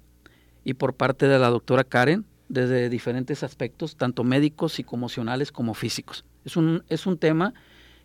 [0.64, 6.24] y por parte de la doctora Karen desde diferentes aspectos, tanto médicos, psicoemocionales como físicos.
[6.44, 7.54] Es un, es un tema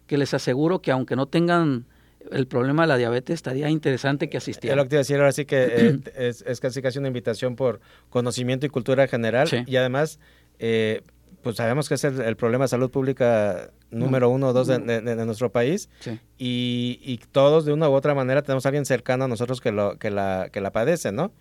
[0.06, 1.86] que les aseguro que aunque no tengan
[2.32, 5.15] el problema de la diabetes, estaría interesante que Es lo que te iba a decir
[5.17, 9.47] ahora sí que eh, es, es casi casi una invitación por conocimiento y cultura general.
[9.47, 9.63] Sí.
[9.65, 10.19] Y además,
[10.60, 11.01] eh,
[11.43, 14.80] pues sabemos que es el, el problema de salud pública número uno o dos de,
[14.80, 15.89] de- de nuestro país.
[15.99, 16.19] Sí.
[16.38, 19.71] y, y todos de una u otra manera tenemos a alguien cercano a nosotros que,
[19.71, 21.32] lo, que, la, que la padece, ¿no?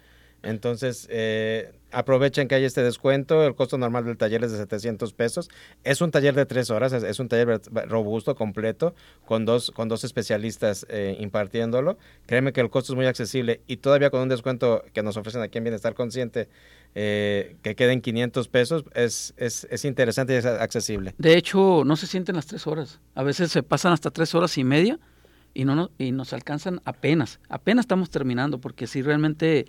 [0.47, 5.13] Entonces, eh, aprovechen que hay este descuento, el costo normal del taller es de 700
[5.13, 5.49] pesos,
[5.83, 10.05] es un taller de tres horas, es, un taller robusto, completo, con dos, con dos
[10.05, 14.85] especialistas eh, impartiéndolo, créeme que el costo es muy accesible y todavía con un descuento
[14.93, 16.49] que nos ofrecen aquí en Bienestar Consciente,
[16.95, 21.15] eh, que queden 500 pesos, es, es, es interesante y es accesible.
[21.19, 23.01] De hecho, no se sienten las tres horas.
[23.15, 24.99] A veces se pasan hasta tres horas y media
[25.55, 27.39] y, no, nos- y nos alcanzan apenas.
[27.49, 29.67] Apenas estamos terminando porque sí realmente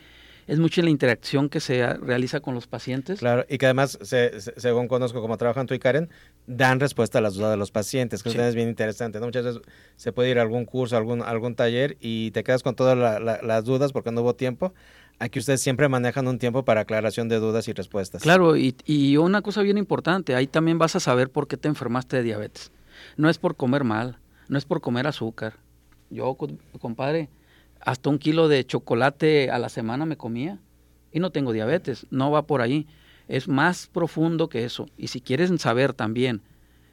[0.48, 3.20] es mucha la interacción que se a- realiza con los pacientes.
[3.20, 6.10] Claro, y que además, se- se- según conozco como trabajan tú y Karen,
[6.48, 8.40] dan respuesta a las dudas de los pacientes, que Sí.
[8.40, 9.26] es bien interesante, ¿no?
[9.28, 9.62] Muchas veces
[9.98, 13.20] se puede ir a algún curso, algún, algún taller y te quedas con todas la-
[13.20, 14.74] la- las dudas porque no hubo tiempo.
[15.20, 18.22] Aquí ustedes siempre manejan un tiempo para aclaración de dudas y respuestas.
[18.22, 21.68] Claro, y, y una cosa bien importante, ahí también vas a saber por qué te
[21.68, 22.72] enfermaste de diabetes.
[23.18, 25.54] No es por comer mal, no es por comer azúcar.
[26.12, 26.48] Yo, co-
[26.80, 27.30] compadre,
[27.82, 30.60] hasta un kilo de chocolate a la semana me comía
[31.12, 32.88] y no tengo diabetes, no va por ahí.
[33.28, 34.88] Es más profundo que eso.
[34.98, 36.42] Y si quieres saber también,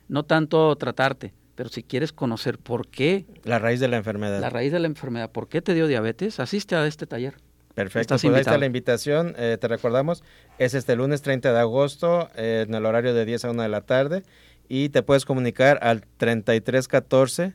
[0.09, 4.41] no tanto tratarte, pero si quieres conocer por qué, La raíz de la enfermedad.
[4.41, 7.35] la raíz de la enfermedad, por qué te dio diabetes, asiste a este taller.
[7.75, 10.23] Perfecto, pues ahí está la invitación, eh, te recordamos,
[10.59, 13.69] es este lunes 30 de agosto eh, en el horario de 10 a 1 de
[13.69, 14.23] la tarde
[14.69, 17.55] y te puedes comunicar al 3314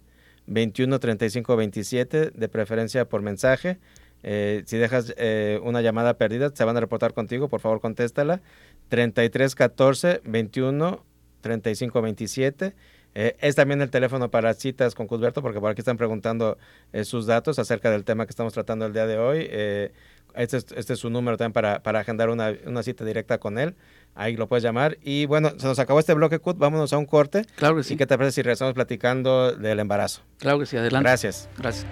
[0.50, 3.80] 21 35 27, de preferencia por mensaje.
[4.22, 8.42] Eh, si dejas eh, una llamada perdida, se van a reportar contigo, por favor contéstala.
[8.90, 11.04] 3314 21
[11.42, 12.76] 35 27.
[13.16, 16.58] Eh, es también el teléfono para citas con Cusberto, porque por aquí están preguntando
[16.94, 19.48] eh, sus datos acerca del tema que estamos tratando el día de hoy.
[19.50, 19.92] Eh,
[20.36, 23.58] este, es, este es su número también para, para agendar una, una cita directa con
[23.58, 23.76] él.
[24.20, 24.98] Ahí lo puedes llamar.
[25.02, 26.58] Y bueno, se nos acabó este bloque, Cut.
[26.58, 27.46] Vámonos a un corte.
[27.56, 27.94] Claro que sí.
[27.94, 30.22] ¿Y qué te parece si regresamos platicando del embarazo?
[30.40, 31.08] Claro que sí, adelante.
[31.08, 31.48] Gracias.
[31.58, 31.86] Gracias.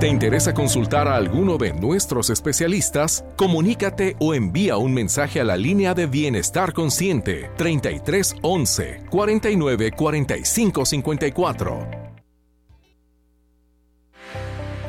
[0.00, 3.24] ¿Te interesa consultar a alguno de nuestros especialistas?
[3.36, 10.84] Comunícate o envía un mensaje a la línea de Bienestar Consciente 33 11 49 45
[10.86, 11.95] 54.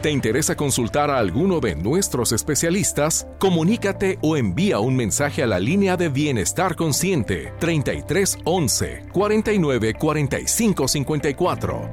[0.07, 3.27] ¿Te interesa consultar a alguno de nuestros especialistas?
[3.39, 10.87] Comunícate o envía un mensaje a la línea de Bienestar Consciente 33 11 49 45
[10.87, 11.91] 54.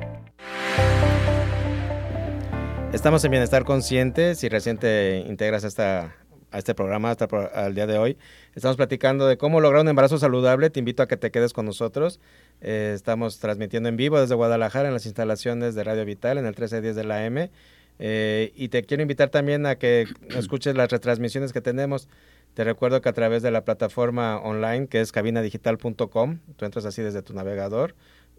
[2.93, 4.37] Estamos en Bienestar Consciente.
[4.37, 6.15] Si recién te integras a,
[6.53, 8.17] a este programa hasta al día de hoy,
[8.55, 10.71] estamos platicando de cómo lograr un embarazo saludable.
[10.71, 12.21] Te invito a que te quedes con nosotros.
[12.61, 16.53] Eh, estamos transmitiendo en vivo desde Guadalajara en las instalaciones de Radio Vital en el
[16.53, 17.51] 1310 de la M.
[17.99, 22.09] Eh, y te quiero invitar también a que escuches las retransmisiones que tenemos.
[22.55, 27.03] Te recuerdo que a través de la plataforma online que es cabinadigital.com, tú entras así
[27.03, 27.95] desde tu navegador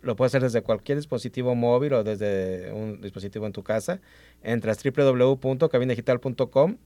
[0.06, 4.02] lo puedes hacer desde cualquier dispositivo móvil o desde un dispositivo en tu casa.
[4.44, 6.78] Entras www.cabinedigital.com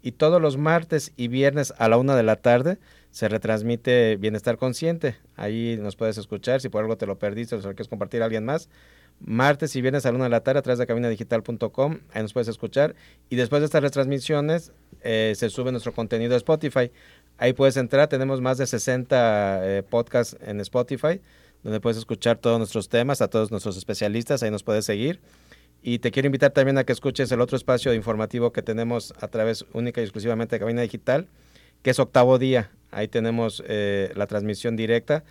[0.00, 2.78] y todos los martes y viernes a la una de la tarde
[3.10, 5.16] se retransmite Bienestar Consciente.
[5.34, 6.60] Ahí nos puedes escuchar.
[6.60, 8.68] Si por algo te lo perdiste o lo quieres compartir a alguien más,
[9.20, 11.98] martes y viernes a la una de la tarde a través de cabinedigital.com.
[12.12, 12.94] Ahí nos puedes escuchar.
[13.30, 16.90] Y después de estas retransmisiones eh, se sube nuestro contenido a Spotify.
[17.36, 18.08] Ahí puedes entrar.
[18.08, 21.20] Tenemos más de 60 eh, podcasts en Spotify
[21.62, 25.20] donde puedes escuchar todos nuestros temas, a todos nuestros especialistas, ahí nos puedes seguir.
[25.82, 29.28] Y te quiero invitar también a que escuches el otro espacio informativo que tenemos a
[29.28, 31.28] través única y exclusivamente de Cabina Digital,
[31.82, 32.70] que es Octavo Día.
[32.90, 35.24] Ahí tenemos eh, la transmisión directa.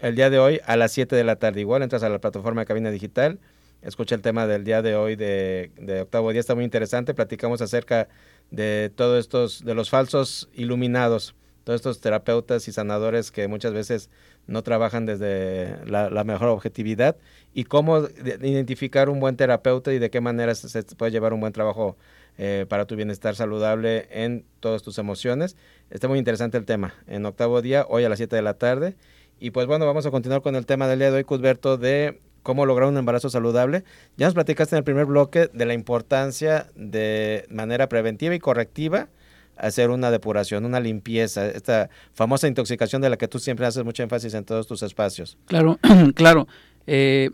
[0.00, 1.60] El día de hoy a las 7 de la tarde.
[1.60, 3.38] Igual entras a la plataforma de Cabina Digital,
[3.82, 5.70] escucha el tema del día de hoy de,
[6.02, 6.40] Octavo Día.
[6.40, 7.14] Está muy interesante.
[7.14, 8.08] Platicamos acerca
[8.50, 11.34] de todos estos, de los falsos iluminados
[11.66, 14.08] todos estos terapeutas y sanadores que muchas veces
[14.46, 17.16] no trabajan desde la, mejor objetividad
[17.54, 18.06] y cómo
[18.40, 21.96] identificar un buen terapeuta y de qué manera se, puede llevar un buen trabajo
[22.38, 25.56] eh, para tu bienestar saludable en todas tus emociones.
[25.90, 26.94] Está muy interesante el tema.
[27.08, 28.94] En octavo día, hoy a las 7 de la tarde.
[29.38, 32.20] Y pues bueno, vamos a continuar con el tema del día de hoy, Cusberto, de
[32.42, 33.84] cómo lograr un embarazo saludable.
[34.16, 39.08] Ya nos platicaste en el primer bloque de la importancia de manera preventiva y correctiva
[39.56, 44.02] hacer una depuración, una limpieza, esta famosa intoxicación de la que tú siempre haces mucho
[44.02, 45.38] énfasis en todos tus espacios.
[45.46, 45.78] Claro,
[46.14, 46.46] claro.
[46.86, 47.30] Eh,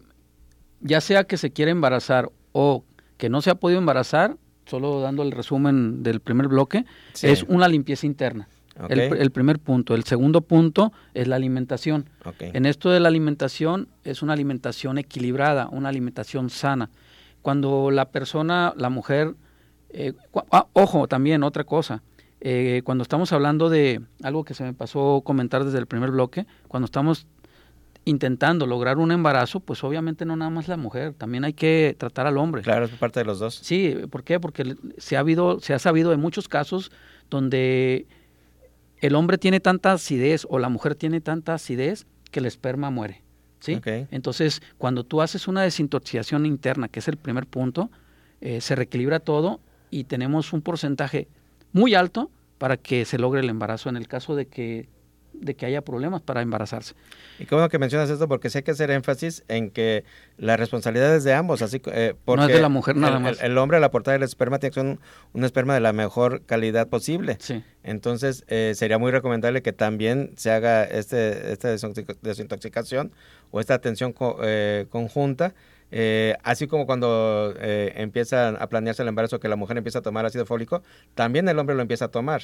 [0.80, 2.84] ya sea que se quiere embarazar o
[3.16, 4.36] que no se ha podido embarazar,
[4.66, 6.84] solo dando el resumen del primer bloque,
[7.22, 8.48] es una limpieza interna.
[8.88, 9.94] El, primer punto.
[9.94, 12.08] El segundo punto es la alimentación.
[12.40, 16.90] En esto de la alimentación es una alimentación equilibrada, una alimentación sana.
[17.42, 19.34] Cuando la persona, la mujer,
[19.90, 20.14] eh,
[20.50, 22.02] ah, ojo, también otra cosa,
[22.40, 26.46] eh, cuando estamos hablando de algo que se me pasó comentar desde el primer bloque,
[26.68, 27.26] cuando estamos
[28.04, 32.26] intentando lograr un embarazo, pues obviamente no nada más la mujer, también hay que tratar
[32.26, 32.62] al hombre.
[32.62, 33.54] Claro, es parte de los dos.
[33.62, 34.40] Sí, ¿por qué?
[34.40, 36.90] Porque se ha habido, se ha sabido de muchos casos
[37.30, 38.06] donde
[39.02, 43.20] el hombre tiene tanta acidez o la mujer tiene tanta acidez que el esperma muere.
[43.58, 43.80] ¿sí?
[44.10, 47.90] Entonces, cuando tú haces una desintoxicación interna, que es el primer punto,
[48.40, 49.60] eh, se reequilibra todo
[49.90, 51.26] y tenemos un porcentaje
[51.72, 54.88] muy alto para que se logre el embarazo en el caso de que
[55.42, 56.94] de que haya problemas para embarazarse.
[57.38, 60.04] Y qué bueno que mencionas esto porque sí hay que hacer énfasis en que
[60.38, 63.22] la responsabilidad es de ambos, así eh, porque no es de la mujer nada el,
[63.22, 63.42] más.
[63.42, 64.98] El, hombre al aportar el esperma tiene que ser
[65.32, 67.36] un, esperma de la mejor calidad posible.
[67.40, 67.62] Sí.
[67.82, 71.68] Entonces eh, sería muy recomendable que también se haga este esta
[72.22, 73.12] desintoxicación
[73.50, 75.54] o esta atención eh, conjunta
[75.94, 80.02] eh, así como cuando eh, empiezan a planearse el embarazo, que la mujer empieza a
[80.02, 80.82] tomar ácido fólico,
[81.14, 82.42] también el hombre lo empieza a tomar.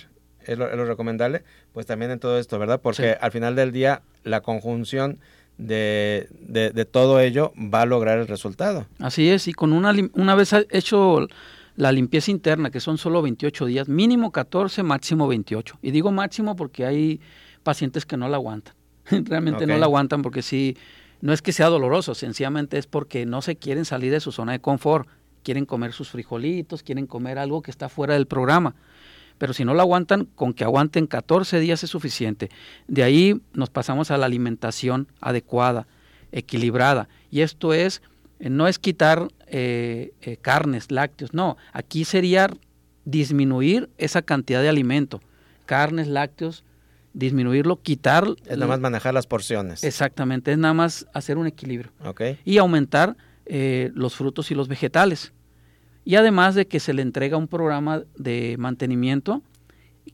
[0.49, 2.81] Es lo, recomendable, pues también en todo esto, ¿verdad?
[2.81, 5.19] Porque al final del día, la conjunción
[5.59, 8.87] de, de, todo ello va a lograr el resultado.
[8.99, 11.27] Así es, y con una, una vez hecho
[11.77, 15.79] la limpieza interna, que son solo 28 días, mínimo 14, máximo 28.
[15.83, 17.21] Y digo máximo porque hay
[17.63, 18.75] pacientes que no la aguantan.
[19.11, 20.77] Realmente no la aguantan porque sí
[21.21, 24.53] no es que sea doloroso, sencillamente es porque no se quieren salir de su zona
[24.53, 25.09] de confort,
[25.43, 28.75] quieren comer sus frijolitos, quieren comer algo que está fuera del programa.
[29.39, 32.51] Pero si no lo aguantan, con que aguanten 14 días es suficiente.
[32.87, 35.87] De ahí nos pasamos a la alimentación adecuada,
[36.33, 37.09] equilibrada.
[37.31, 38.03] Y esto es,
[38.41, 42.51] eh, no es quitar eh, eh, carnes, lácteos, no, aquí sería
[43.05, 45.23] disminuir esa cantidad de alimento,
[45.65, 46.65] carnes, lácteos,
[47.15, 48.27] disminuirlo, quitar...
[48.45, 49.83] Es nada más manejar las porciones.
[49.83, 51.91] Exactamente, es nada más hacer un equilibrio.
[52.05, 52.39] Okay.
[52.45, 55.33] Y aumentar eh, los frutos y los vegetales.
[56.09, 59.43] Y además de que se le entrega un programa de mantenimiento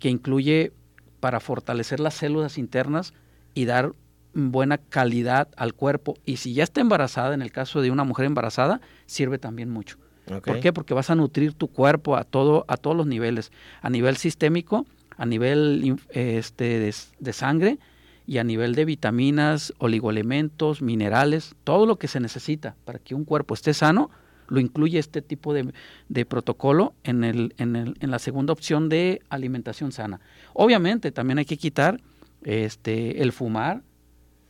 [0.00, 0.72] que incluye
[1.20, 3.14] para fortalecer las células internas
[3.54, 3.92] y dar
[4.34, 6.16] buena calidad al cuerpo.
[6.26, 9.98] Y si ya está embarazada, en el caso de una mujer embarazada, sirve también mucho.
[10.26, 10.72] ¿Por qué?
[10.72, 14.86] Porque vas a nutrir tu cuerpo a, todo, a todos los niveles, a nivel sistémico,
[15.16, 17.78] a nivel este, de, sangre
[18.26, 23.24] y a nivel de vitaminas, oligoelementos, minerales, todo lo que se necesita para que un
[23.24, 24.10] cuerpo esté sano,
[24.54, 29.20] lo incluye este tipo de, protocolo en, el, en, el, en, la segunda opción de
[29.28, 30.20] alimentación sana.
[30.54, 32.00] Obviamente también hay que quitar
[32.42, 33.82] este, el fumar,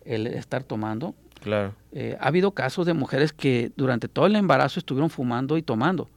[0.04, 1.14] el estar tomando,
[1.44, 1.74] Claro.
[1.92, 6.08] Eh, ha habido casos de mujeres que durante todo el embarazo estuvieron fumando y tomando.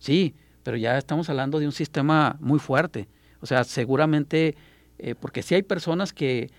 [0.00, 3.06] Sí, pero ya estamos hablando de un sistema muy fuerte.
[3.40, 4.56] O sea, seguramente,
[4.98, 6.50] eh, porque sí hay personas que,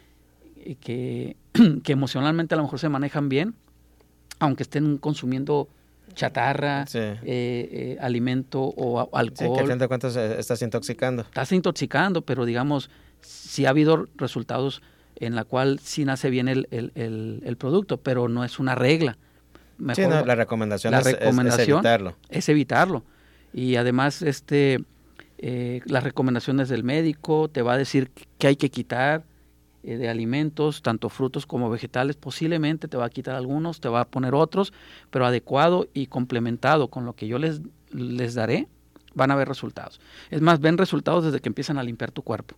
[0.56, 1.36] eh, que,
[1.84, 3.54] que, emocionalmente a lo mejor se manejan bien,
[4.40, 5.68] aunque estén consumiendo
[6.16, 6.86] chatarra,
[8.00, 9.34] alimento o alcohol.
[9.38, 11.22] Sí, que a fin de cuentas estás intoxicando.
[11.24, 12.90] Estás intoxicando, pero digamos,
[13.22, 14.82] sí ha habido resultados
[15.18, 19.18] en la cual sí nace bien el, el, producto, pero no es una regla.
[19.94, 21.06] sí, la recomendación, es,
[21.60, 22.16] evitarlo.
[22.30, 23.04] Es evitarlo.
[23.54, 24.84] Y además, este,
[25.38, 29.24] eh, las recomendaciones del médico te va a decir qué hay que quitar
[29.88, 32.16] eh, de alimentos, tanto frutos como vegetales.
[32.16, 34.74] Posiblemente te va a quitar algunos, te va a poner otros,
[35.12, 38.68] pero adecuado y complementado con lo que yo les, les daré,
[39.14, 40.02] van a ver resultados.
[40.32, 42.56] Es más, ven resultados desde que empiezan a limpiar tu cuerpo.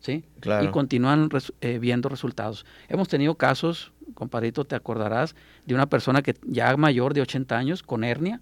[0.00, 0.24] ¿sí?
[0.62, 1.28] Y continúan
[1.60, 2.64] eh, viendo resultados.
[2.88, 5.34] Hemos tenido casos, compadrito, te acordarás,
[5.66, 8.40] de una persona que ya mayor de 80 años con hernia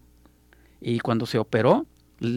[0.81, 1.85] y cuando se operó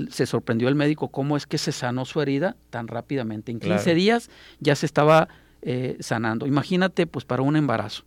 [0.09, 3.51] se sorprendió el médico cómo es que se sanó su herida tan rápidamente.
[3.51, 4.29] En 15 días
[4.59, 5.27] ya se estaba
[5.65, 6.45] eh, sanando.
[6.45, 8.03] Imagínate, pues, para un embarazo.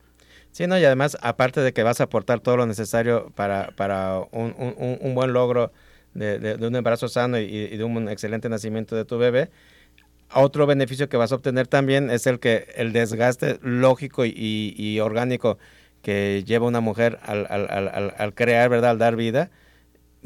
[0.53, 4.21] Sí, no, y además, aparte de que vas a aportar todo lo necesario para, para
[4.31, 4.55] un,
[5.03, 5.71] un, buen logro
[6.15, 9.51] de, de, un embarazo sano y, de un excelente nacimiento de tu bebé,
[10.33, 15.59] otro beneficio que vas a obtener también es el que el desgaste lógico y, orgánico
[16.03, 18.91] que lleva una mujer al, al, al, crear, ¿verdad?
[18.91, 19.51] Al dar vida,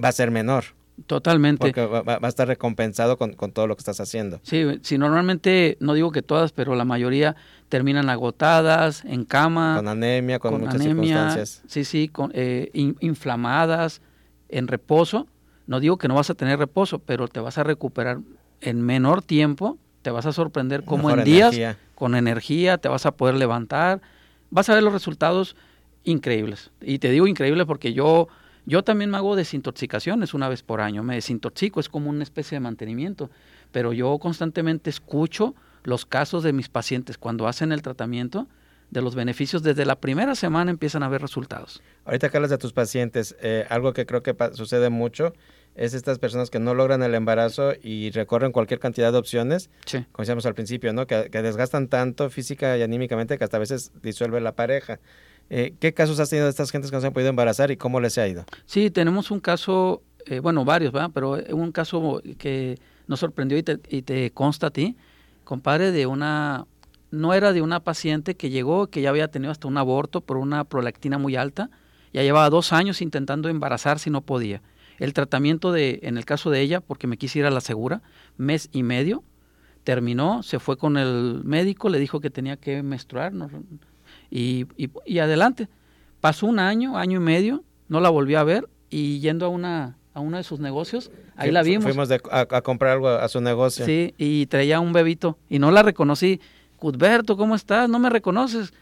[0.02, 0.64] va a ser menor.
[1.06, 1.60] Totalmente.
[1.60, 4.40] Porque va, a estar recompensado con, todo lo que estás haciendo.
[4.42, 7.36] Sí, sí, normalmente, no digo que todas, pero la mayoría
[7.68, 9.76] terminan agotadas, en cama.
[9.76, 11.62] Con anemia, con, muchas circunstancias.
[11.66, 14.02] Sí, sí, con, eh, inflamadas,
[14.48, 15.26] en reposo.
[15.66, 18.18] No digo que no vas a tener reposo, pero te vas a recuperar
[18.60, 21.56] en menor tiempo te vas a sorprender cómo en días,
[21.94, 24.00] con energía, te vas a poder levantar,
[24.50, 25.56] vas a ver los resultados
[26.04, 26.70] increíbles.
[26.80, 28.28] Y te digo increíbles porque yo,
[28.66, 32.56] yo también me hago desintoxicaciones una vez por año, me desintoxico, es como una especie
[32.56, 33.30] de mantenimiento,
[33.72, 38.48] pero yo constantemente escucho los casos de mis pacientes cuando hacen el tratamiento,
[38.90, 41.82] de los beneficios desde la primera semana empiezan a ver resultados.
[42.04, 45.32] Ahorita que hablas de tus pacientes, eh, algo que creo que sucede mucho
[45.76, 49.70] es estas personas que no logran el embarazo y recorren cualquier cantidad de opciones,
[50.12, 51.06] como decíamos al principio, ¿no?
[51.06, 54.98] Que, desgastan tanto física y anímicamente que hasta a veces disuelve la pareja.
[55.50, 57.76] Eh, ¿Qué casos has tenido de estas gentes que no se han podido embarazar y
[57.76, 58.44] cómo les ha ido?
[58.66, 61.10] Sí, tenemos un caso, eh, bueno, varios, ¿verdad?
[61.12, 64.96] Pero un caso que nos sorprendió y te, y te consta a ti,
[65.44, 66.66] compadre, de una,
[67.10, 70.36] no era de una paciente que llegó, que ya había tenido hasta un aborto por
[70.36, 71.68] una prolactina muy alta,
[72.12, 74.62] ya llevaba dos años intentando embarazarse y no podía
[75.00, 78.02] el tratamiento de, en el caso de ella, porque me quise ir a la segura,
[78.36, 79.24] mes y medio,
[79.82, 83.32] terminó, se fue con el médico, le dijo que tenía que menstruar
[84.30, 85.68] y, y, adelante.
[86.20, 89.96] Pasó un año, año y medio, no la volví a ver y yendo a una
[90.12, 91.84] a uno de sus negocios, ahí la vimos.
[91.84, 93.84] Fuimos a, comprar algo a su negocio.
[93.84, 96.40] Sí, y traía un bebito y no la reconocí.
[96.76, 97.88] Cudberto, ¿cómo estás?
[97.88, 98.72] ¿No me reconoces?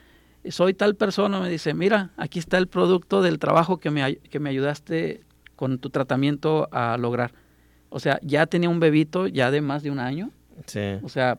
[0.48, 4.38] Soy tal persona, me dice, mira, aquí está el producto del trabajo que me, que
[4.38, 5.22] me ayudaste
[5.56, 7.32] con tu tratamiento a lograr.
[7.90, 10.30] O sea, ya tenía un bebito ya de más de un año.
[10.66, 10.98] Sí.
[11.02, 11.38] O sea,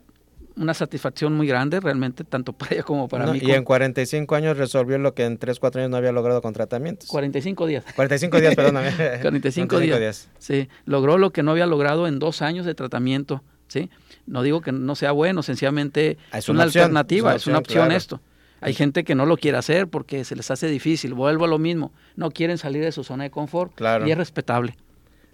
[0.59, 3.39] una satisfacción muy grande realmente, tanto para ella como para mí.
[3.41, 6.53] Y en 45 años resolvió lo que en 3, 4 años no había logrado con
[6.53, 7.07] tratamientos.
[7.09, 7.85] 45 días.
[7.95, 8.91] 45 días, perdóname.
[9.21, 10.29] 45, días.
[10.37, 13.41] Sí, logró lo que no había logrado en dos años de tratamiento.
[13.67, 13.89] ¿sí?
[14.25, 18.21] No digo que no sea bueno, sencillamente ah, es, una, alternativa, es una opción, esto.
[18.61, 21.13] Hay gente que no lo quiere hacer porque se les hace difícil.
[21.13, 21.93] Vuelvo a lo mismo.
[22.17, 23.73] No quieren salir de su zona de confort.
[23.75, 24.05] Claro.
[24.05, 24.75] Y es respetable.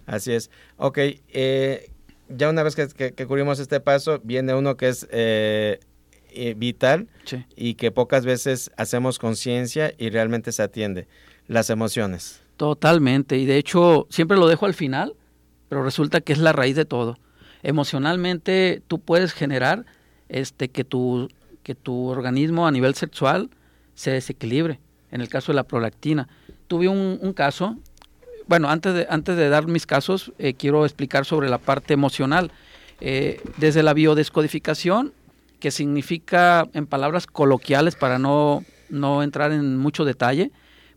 [0.06, 0.48] Así es.
[0.76, 0.98] Ok.
[0.98, 1.90] Eh,
[2.28, 5.80] ya una vez que, que, cubrimos este paso, viene uno que es eh,
[6.30, 7.08] eh, vital
[7.56, 11.06] y que pocas veces hacemos conciencia y realmente se atiende.
[11.48, 12.42] Las emociones.
[12.56, 13.38] Totalmente.
[13.38, 15.14] Y de hecho, siempre lo dejo al final,
[15.68, 17.18] pero resulta que es la raíz de todo.
[17.62, 19.86] Emocionalmente, tú puedes generar
[20.28, 21.28] este que tu
[21.66, 23.50] que tu organismo a nivel sexual
[23.96, 24.78] se desequilibre,
[25.10, 26.28] en el caso de la prolactina.
[26.68, 27.76] Tuve un, caso,
[28.46, 32.50] bueno, antes de, antes de dar mis casos, eh, quiero explicar sobre la parte emocional.
[33.00, 35.12] Eh, desde la biodescodificación,
[35.60, 40.50] que significa en palabras coloquiales para no, no entrar en mucho detalle,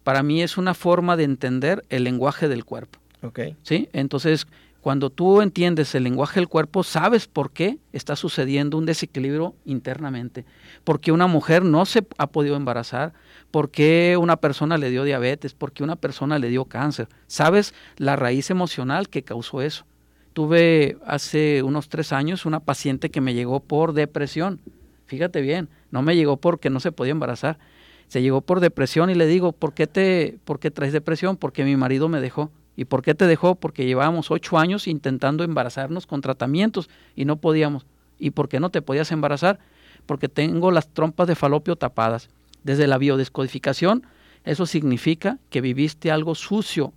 [0.04, 3.00] para mí es una forma de entender el lenguaje del cuerpo.
[3.22, 3.40] Ok.
[3.64, 3.90] ¿sí?
[3.94, 4.48] Entonces,
[4.82, 10.46] cuando tú entiendes el lenguaje del cuerpo, sabes por qué está sucediendo un desequilibrio internamente.
[10.86, 13.14] Porque una mujer no se ha podido embarazar,
[13.52, 17.10] porque una persona le dio diabetes, porque una persona le dio cáncer.
[17.28, 19.86] Sabes la raíz emocional que causó eso.
[20.32, 24.62] Tuve hace unos tres años una paciente que me llegó por depresión.
[25.08, 27.60] Fíjate bien, no me llegó porque no se podía embarazar.
[28.08, 31.36] Se llegó por depresión y le digo, ¿por qué, te, ¿por qué traes depresión?
[31.36, 32.50] Porque mi marido me dejó.
[32.80, 33.56] ¿Y por qué te dejó?
[33.56, 37.86] Porque llevábamos ocho años intentando embarazarnos con tratamientos y no podíamos.
[38.18, 39.60] ¿Y por qué no te podías embarazar?
[40.06, 42.30] Porque tengo las trompas de falopio tapadas.
[42.64, 44.08] Desde la biodescodificación,
[44.46, 46.94] eso significa que viviste algo sucio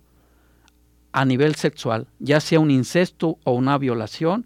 [1.11, 4.45] a nivel sexual, ya sea un incesto o una violación,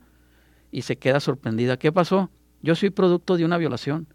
[0.72, 1.78] y se queda sorprendida.
[1.78, 2.32] ¿Qué pasó?
[2.64, 4.08] Yo soy producto de una violación.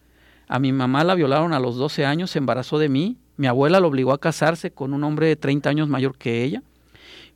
[0.48, 3.16] A mi mamá la violaron a los 12 años, se embarazó de mí.
[3.36, 6.64] Mi abuela lo obligó a casarse con un hombre de 30 años mayor que ella.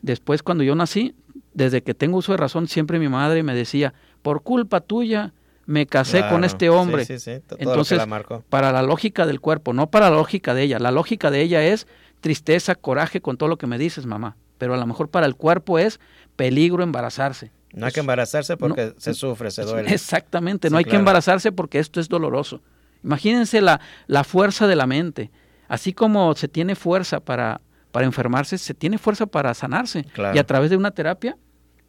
[0.02, 1.14] Después, cuando yo nací,
[1.54, 5.32] desde que tengo uso de razón, siempre mi madre me decía, por culpa tuya,
[5.66, 7.04] me casé con este hombre.
[7.04, 7.40] Sí, sí, sí.
[7.46, 8.44] Todo Entonces, la marcó.
[8.48, 10.78] para la lógica del cuerpo, no para la lógica de ella.
[10.78, 11.86] La lógica de ella es
[12.20, 14.36] tristeza, coraje con todo lo que me dices, mamá.
[14.58, 16.00] Pero a lo mejor para el cuerpo es
[16.36, 17.52] peligro embarazarse.
[17.72, 19.92] No hay que embarazarse porque se sufre, se duele.
[19.92, 22.62] Exactamente, no hay que embarazarse porque esto es doloroso.
[23.02, 25.30] Imagínense la, la fuerza de la mente.
[25.68, 27.60] Así como se tiene fuerza para,
[27.92, 30.04] para enfermarse, se tiene fuerza para sanarse.
[30.12, 30.36] Claro.
[30.36, 31.36] Y a través de una terapia,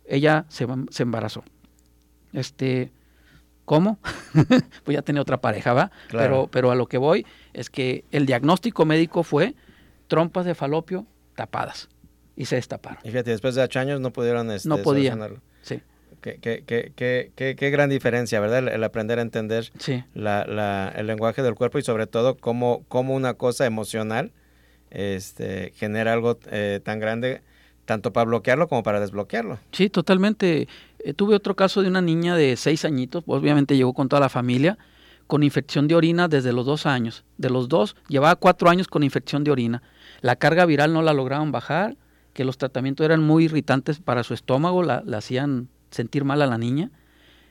[0.06, 0.66] ella se,
[1.04, 1.44] embarazó.
[2.34, 2.92] Este,
[3.66, 4.00] ¿Cómo?
[4.84, 5.92] pues ya tenía otra pareja, ¿va?
[6.08, 6.26] Claro.
[6.28, 9.56] Pero, pero a lo que voy es que el diagnóstico médico fue
[10.08, 11.90] trompas de falopio tapadas
[12.36, 13.00] y se destaparon.
[13.04, 15.42] Y fíjate, después de ocho años no pudieron este, No podían.
[15.62, 15.82] Sí,
[16.22, 18.60] Qué, qué, qué, qué, qué- qué gran diferencia, ¿verdad?
[18.60, 20.04] El, el aprender a entender sí.
[20.14, 24.32] la, la- el lenguaje del cuerpo y sobre todo cómo, cómo una cosa emocional
[24.92, 27.42] este, genera algo eh, tan grande,
[27.86, 29.60] tanto para bloquearlo como para desbloquearlo.
[29.72, 30.68] Sí, totalmente.
[31.00, 34.30] Eh, tuve otro caso de una niña de seis añitos, obviamente llegó con toda la
[34.30, 34.78] familia,
[35.26, 37.24] con infección de orina desde los dos años.
[37.38, 39.84] De los dos, llevaba cuatro años con infección de orina.
[40.22, 41.98] La carga viral no la lograban bajar,
[42.34, 46.48] que los tratamientos eran muy irritantes para su estómago, la, la hacían sentir mal a
[46.48, 46.92] la niña.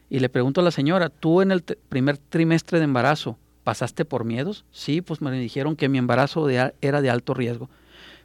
[0.08, 4.24] Y le pregunto a la señora, ¿tú en el primer trimestre de embarazo pasaste por
[4.24, 4.64] miedos?
[4.70, 7.68] Sí, pues me dijeron que mi embarazo era de alto riesgo.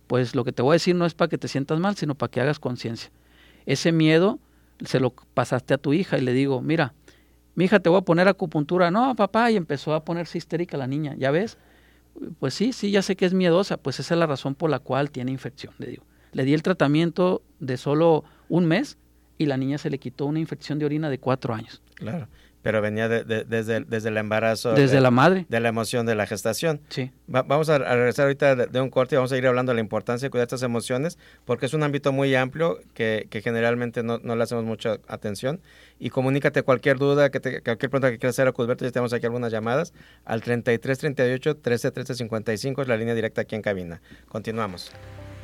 [0.06, 2.14] Pues lo que te voy a decir no es para que te sientas mal, sino
[2.14, 3.10] para que hagas conciencia.
[3.66, 4.38] Ese miedo
[4.86, 6.94] se lo pasaste a tu hija y le digo, mira,
[7.56, 8.92] mi hija te voy a poner acupuntura.
[8.92, 11.58] No, papá, y empezó a ponerse histérica la niña, ¿ya ves?
[12.38, 14.78] Pues sí, sí, ya sé que es miedosa, pues esa es la razón por la
[14.78, 16.04] cual tiene infección, le digo.
[16.34, 19.00] Le di el tratamiento de solo un mes
[19.39, 22.28] y la niña se le quitó una infección de orina de cuatro años, Claro.
[22.64, 24.74] Pero venía de- de- desde, desde el embarazo.
[24.74, 25.45] desde de, la madre.
[25.49, 26.82] de la emoción de la gestación.
[26.89, 29.47] Sí, Va- vamos a, a regresar ahorita de, de un corte y vamos a ir
[29.47, 33.28] hablando de la importancia de cuidar estas emociones, porque es un ámbito muy amplio que,
[33.30, 35.59] que generalmente no, no le hacemos mucha atención.
[35.99, 39.14] Y comunícate cualquier duda, que te- cualquier pregunta que quieras hacer a Cusberto, ya tenemos
[39.14, 39.93] aquí algunas llamadas,
[40.26, 44.01] al 33 38 13 13 55, es la línea directa aquí en cabina.
[44.28, 44.91] Continuamos.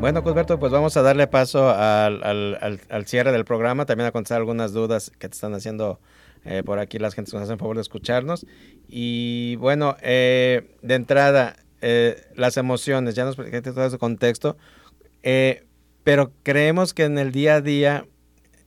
[0.00, 4.12] Bueno, Cusberto, pues vamos a darle paso al, al- al- cierre del programa, también a
[4.12, 5.98] contestar algunas dudas que te están haciendo
[6.44, 8.46] eh, por aquí las gentes que nos hacen favor de escucharnos.
[8.86, 14.56] Y bueno, eh, de entrada, eh, las emociones, ya nos explicaste todo ese contexto,
[15.24, 15.64] eh,
[16.04, 18.06] pero creemos que en el día a día,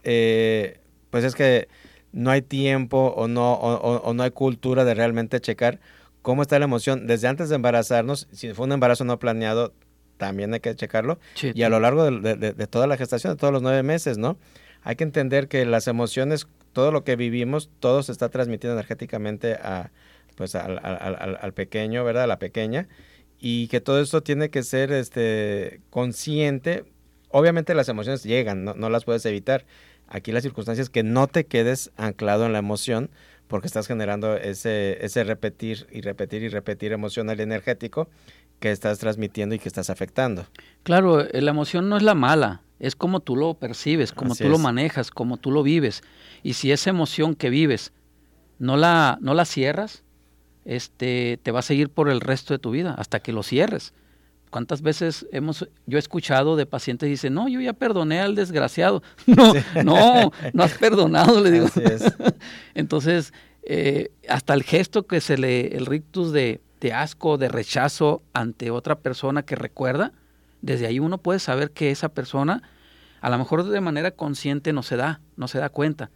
[0.03, 1.69] eh, pues es que
[2.11, 5.79] no hay tiempo o no, o no hay cultura de realmente checar
[6.21, 9.73] cómo está la emoción desde antes de embarazarnos, si fue un embarazo no planeado,
[10.21, 11.51] también hay que checarlo, sí.
[11.55, 13.81] y a lo largo de, de- de- de toda la gestación, de todos los nueve
[13.81, 14.37] meses, ¿no?
[14.83, 19.53] Hay que entender que las emociones, todo lo que vivimos, todo se está transmitiendo energéticamente
[19.55, 19.89] a,
[20.35, 22.25] pues al, al- al- al pequeño, ¿verdad?
[22.25, 22.87] A la pequeña,
[23.39, 26.83] y que todo esto tiene que ser este, consciente.
[27.29, 29.65] Obviamente las emociones llegan, no, no las puedes evitar.
[30.07, 33.09] Aquí la circunstancia es que no te quedes anclado en la emoción
[33.47, 38.07] porque estás generando ese, ese repetir y repetir y repetir emocional y energético
[38.61, 40.45] que estás transmitiendo y que estás afectando.
[40.83, 44.43] Claro, eh, la emoción no es la mala, es como tú lo percibes, como Así
[44.43, 44.61] tú lo es.
[44.61, 46.03] manejas, como tú lo vives.
[46.43, 47.91] Y si esa emoción que vives
[48.59, 50.03] no la, no la cierras,
[50.63, 53.93] este, te va a seguir por el resto de tu vida, hasta que lo cierres.
[54.51, 58.35] ¿Cuántas veces hemos, yo he escuchado de pacientes que dicen, no, yo ya perdoné al
[58.35, 59.01] desgraciado?
[59.25, 59.53] No,
[59.83, 61.67] no, no has perdonado, le digo.
[62.75, 63.33] Entonces,
[63.63, 68.71] eh, hasta el gesto que se le, el rictus de, de asco, de rechazo ante
[68.71, 70.11] otra persona que recuerda,
[70.61, 72.63] desde ahí uno puede saber que esa persona,
[73.21, 76.09] a lo mejor de manera consciente no se da, no se da cuenta,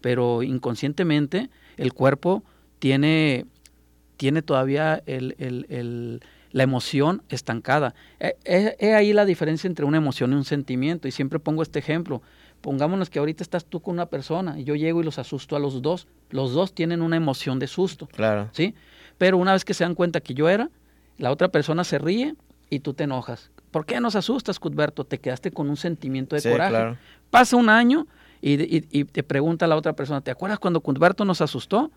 [0.00, 2.44] pero inconscientemente el cuerpo
[2.78, 3.46] tiene,
[4.16, 6.20] tiene todavía el, el,
[6.52, 7.94] la emoción estancada.
[8.18, 11.78] Es e, ahí la diferencia entre una emoción y un sentimiento, y siempre pongo este
[11.78, 12.22] ejemplo.
[12.60, 15.58] Pongámonos que ahorita estás tú con una persona y yo llego y los asusto a
[15.58, 16.08] los dos.
[16.28, 18.06] Los dos tienen una emoción de susto.
[18.06, 18.50] Claro.
[18.52, 18.74] ¿Sí?
[19.20, 20.70] Pero una vez que se dan cuenta que yo era,
[21.18, 22.36] la otra persona se ríe
[22.70, 23.50] y tú te enojas.
[23.70, 25.04] ¿Por qué nos asustas, Cuthberto?
[25.04, 26.96] Te quedaste con un sentimiento de coraje.
[27.28, 28.06] Pasa un año
[28.40, 31.90] y, te pregunta la otra persona, ¿te acuerdas cuando Cuthberto nos asustó?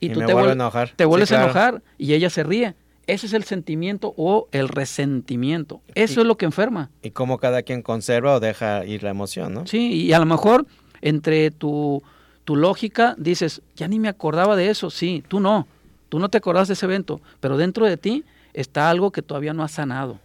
[0.00, 0.90] Y, tú te, vuelves a enojar.
[0.96, 2.74] te vuelves a enojar y ella se ríe.
[3.06, 5.82] Ese es el sentimiento o el resentimiento.
[5.94, 6.88] Eso es lo que enferma.
[7.02, 9.66] Y cómo cada quien conserva o deja ir la emoción, ¿no?
[9.66, 10.64] Sí, y a lo mejor
[11.02, 12.02] entre tu,
[12.44, 14.88] tu lógica dices, ya ni me acordaba de eso.
[14.88, 15.66] Sí, tú no.
[16.10, 19.54] Tú no te acordás de ese evento, pero dentro de ti está algo que todavía
[19.54, 20.18] no ha sanado.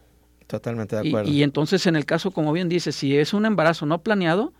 [0.48, 1.32] Totalmente de acuerdo.
[1.32, 4.52] Y, entonces en el caso, como bien dice, si es un embarazo no planeado,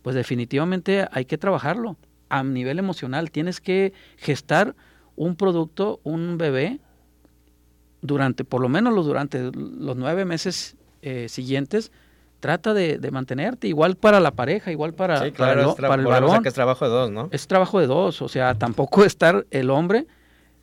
[0.00, 1.96] pues definitivamente hay que trabajarlo
[2.30, 3.30] a nivel emocional.
[3.30, 4.74] Tienes que gestar
[5.16, 6.80] un producto, un bebé,
[8.02, 11.92] durante, por lo menos los, durante los nueve meses eh, siguientes,
[12.40, 16.42] trata de, mantenerte, igual para la pareja, igual para, para, el, para varón.
[16.42, 17.28] que es trabajo de dos, ¿no?
[17.30, 20.06] Es trabajo de dos, o sea, tampoco estar el hombre,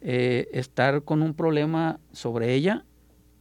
[0.01, 2.85] eh, estar con un problema sobre ella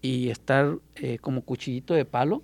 [0.02, 2.42] y estar eh, como cuchillito de palo,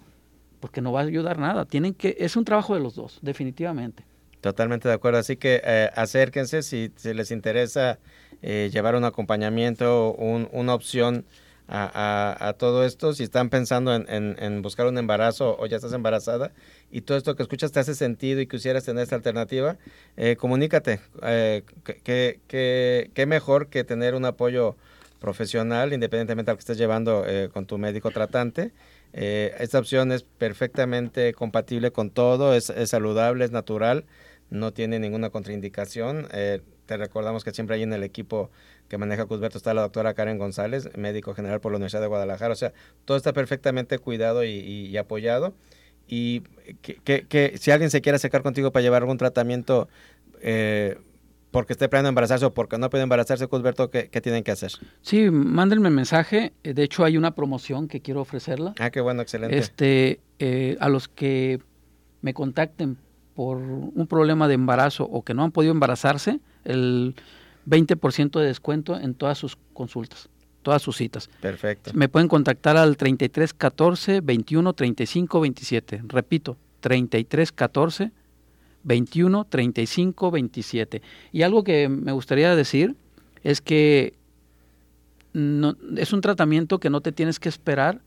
[0.61, 1.65] porque no va a ayudar nada.
[1.65, 4.05] Tienen que, es un trabajo de los dos, definitivamente.
[4.41, 5.19] Totalmente de acuerdo.
[5.19, 7.99] Así que eh, acérquense si, les interesa
[8.43, 11.25] eh, llevar un acompañamiento, un, una opción
[11.69, 13.15] a, todo esto.
[13.15, 16.53] Si están pensando en, buscar un embarazo o ya estás embarazada
[16.91, 19.77] y todo esto que escuchas te hace sentido y quisieras tener esta alternativa,
[20.39, 21.01] comunícate.
[22.05, 24.77] ¿Qué mejor que tener un apoyo
[25.25, 28.73] profesional, independientemente al que estés llevando eh, con tu médico tratante.
[29.15, 34.05] Eh, esta opción es perfectamente compatible con todo, es, saludable, es natural,
[34.51, 36.29] no tiene ninguna contraindicación.
[36.87, 38.51] Te recordamos que siempre hay en el equipo
[38.89, 42.53] que maneja Cusberto está la doctora Karen González, médico general por la Universidad de Guadalajara.
[42.53, 42.73] O sea,
[43.05, 45.55] todo está perfectamente cuidado y, apoyado.
[46.07, 46.43] Y
[46.83, 49.89] que, que, si alguien se quiere acercar contigo para llevar algún tratamiento
[50.43, 50.99] eh,
[51.55, 54.73] porque esté planeando embarazarse o porque no puede embarazarse, Cusberto, ¿qué, ¿qué, tienen que hacer?
[55.03, 56.53] Sí, mándenme mensaje.
[56.65, 58.75] Eh, de hecho, hay una promoción que quiero ofrecerla.
[58.81, 59.57] Ah, qué bueno, excelente.
[59.57, 61.61] Este, eh, a los que
[62.23, 62.99] me contacten
[63.35, 67.15] por un problema de embarazo o que no han podido embarazarse, el
[67.67, 70.29] 20% de descuento en todas sus consultas,
[70.63, 71.31] todas sus citas.
[71.41, 71.91] Perfecto.
[71.95, 76.03] Me pueden contactar al 33 14 21 35 27.
[76.07, 78.13] Repito, 33 14
[78.85, 81.03] 21, 35, 27.
[81.33, 82.95] Y algo que me gustaría decir
[83.43, 84.15] es que
[85.33, 88.01] no, es un tratamiento que no te tienes que esperar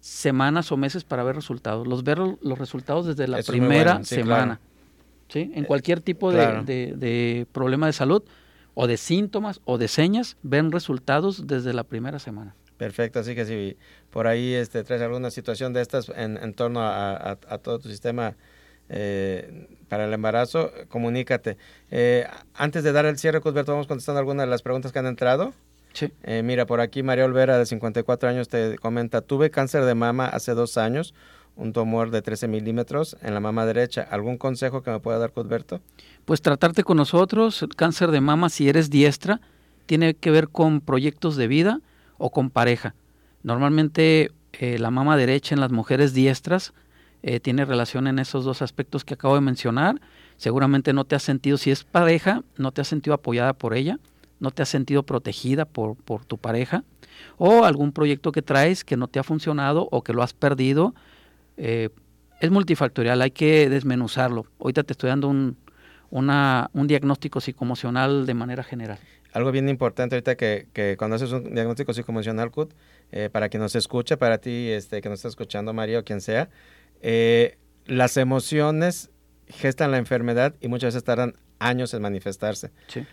[0.00, 1.86] semanas o meses para ver resultados.
[1.86, 4.60] Los ver los resultados desde la primera semana.
[5.30, 5.50] ¿Sí?
[5.54, 8.22] En cualquier tipo de, problema de salud
[8.74, 12.54] o de síntomas o de señas, ven resultados desde la primera semana.
[12.76, 13.76] Perfecto, así que si
[14.10, 18.36] por ahí este, traes alguna situación de estas en, torno a, a todo tu sistema
[18.92, 21.56] eh, para el embarazo, comunícate.
[21.92, 25.06] Eh, antes de dar el cierre, Cusberto, vamos contestando algunas de las preguntas que han
[25.06, 25.54] entrado.
[25.92, 26.12] Sí.
[26.24, 30.26] Eh, mira, por aquí María Olvera, de 54 años, te comenta, tuve cáncer de mama
[30.26, 31.14] hace dos años,
[31.60, 34.02] un tumor de 13 milímetros en la mama derecha.
[34.10, 35.80] ¿Algún consejo que me pueda dar, Cusberto?
[36.24, 37.62] Pues tratarte con nosotros.
[37.62, 39.40] El cáncer de mama, si eres diestra,
[39.86, 41.80] tiene que ver con proyectos de vida
[42.18, 42.94] o con pareja.
[43.42, 44.30] Normalmente
[44.60, 46.72] la mama derecha en las mujeres diestras
[47.22, 50.00] eh, tiene relación en esos dos aspectos que acabo de mencionar.
[50.36, 53.98] Seguramente no te has sentido, si es pareja, no te has sentido apoyada por ella,
[54.38, 56.84] no te has sentido protegida por tu pareja,
[57.36, 60.94] o algún proyecto que traes que no te ha funcionado o que lo has perdido.
[61.62, 61.90] Eh,
[62.40, 64.46] es multifactorial, hay que desmenuzarlo.
[64.58, 65.58] Ahorita te estoy dando un,
[66.08, 68.98] una, un diagnóstico psicoemocional de manera general.
[69.32, 72.72] Algo bien importante ahorita que, que cuando haces un diagnóstico psicoemocional, Cut,
[73.12, 76.22] eh, para quien nos escucha, para ti este, que nos está escuchando, María o quien
[76.22, 76.48] sea,
[77.02, 79.10] eh, las emociones
[79.46, 82.70] gestan la enfermedad y muchas veces tardan años en manifestarse.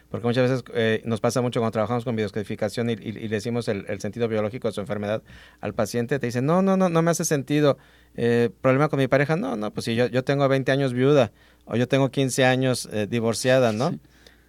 [0.10, 4.00] Porque muchas veces eh, nos pasa mucho cuando trabajamos con biodescodificación y, y, decimos el,
[4.00, 5.22] sentido biológico de su enfermedad
[5.60, 7.78] al paciente, te dicen, no, no, no, no me hace sentido.
[8.18, 9.36] Eh, ¿Problema con mi pareja?
[9.36, 11.32] No, no, pues si yo, yo tengo 20 años viuda
[11.66, 13.98] o yo tengo 15 años divorciada, ¿no?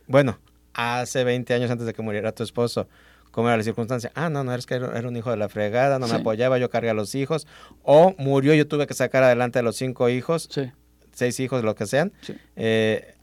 [0.07, 0.39] Bueno,
[0.75, 2.89] hace 20 años antes de que muriera tu esposo
[3.31, 4.11] cómo era la circunstancia.
[4.15, 6.15] Ah, no, no, es que era, un hijo de la fregada, no Sí.
[6.15, 7.47] me apoyaba, yo cargué a los hijos.
[7.83, 10.71] O murió, yo tuve que sacar adelante a los cinco hijos, Sí,
[11.13, 12.11] seis hijos, lo que sean.
[12.57, 13.15] Eh,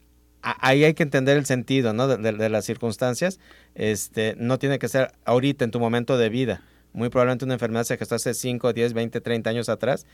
[0.41, 2.07] ahí hay que entender el sentido, ¿no?
[2.07, 3.39] De, de- de las circunstancias.
[3.73, 6.61] Este, no tiene que ser ahorita, en tu momento de vida.
[6.95, 10.05] Muy probablemente una enfermedad se gestó hace 5, 10, 20, 30 años atrás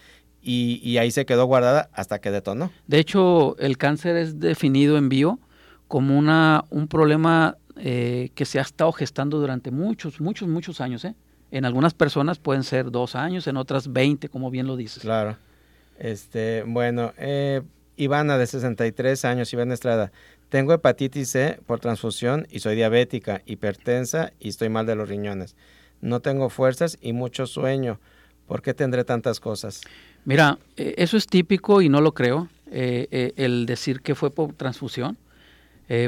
[0.41, 2.71] y, y ahí se quedó guardada hasta que detonó.
[2.87, 5.39] De hecho, el cáncer es definido en bio
[5.87, 11.03] como una, un problema eh, que se ha estado gestando durante muchos, muchos, muchos años.
[11.03, 11.15] ¿eh?
[11.51, 15.03] En algunas personas pueden ser dos años, en otras 20, como bien lo dices.
[15.03, 15.37] Claro.
[15.99, 17.61] Este, bueno, eh,
[17.97, 20.11] Ivana de 63 años, Ivana Estrada.
[20.49, 25.55] Tengo hepatitis C por transfusión y soy diabética, hipertensa y estoy mal de los riñones.
[26.01, 27.99] No tengo fuerzas y mucho sueño.
[28.47, 29.81] ¿Por qué tendré tantas cosas?
[30.25, 34.31] Mira, eh, eso es típico y no lo creo, eh, eh, el decir que fue
[34.31, 35.17] por transfusión,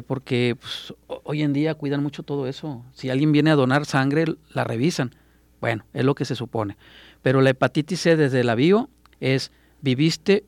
[0.08, 2.86] porque pues, ho- hoy en día cuidan mucho todo eso.
[2.94, 5.14] Si alguien viene a donar sangre, la revisan.
[5.60, 6.78] Bueno, es lo que se supone.
[7.22, 8.90] Pero la hepatitis C desde la bio
[9.20, 10.46] es viviste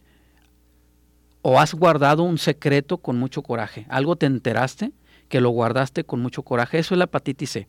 [1.41, 3.86] o has guardado un secreto con mucho coraje.
[3.89, 4.91] Algo te enteraste
[5.28, 6.80] que lo guardaste con mucho coraje.
[6.80, 7.68] Eso es la hepatitis C.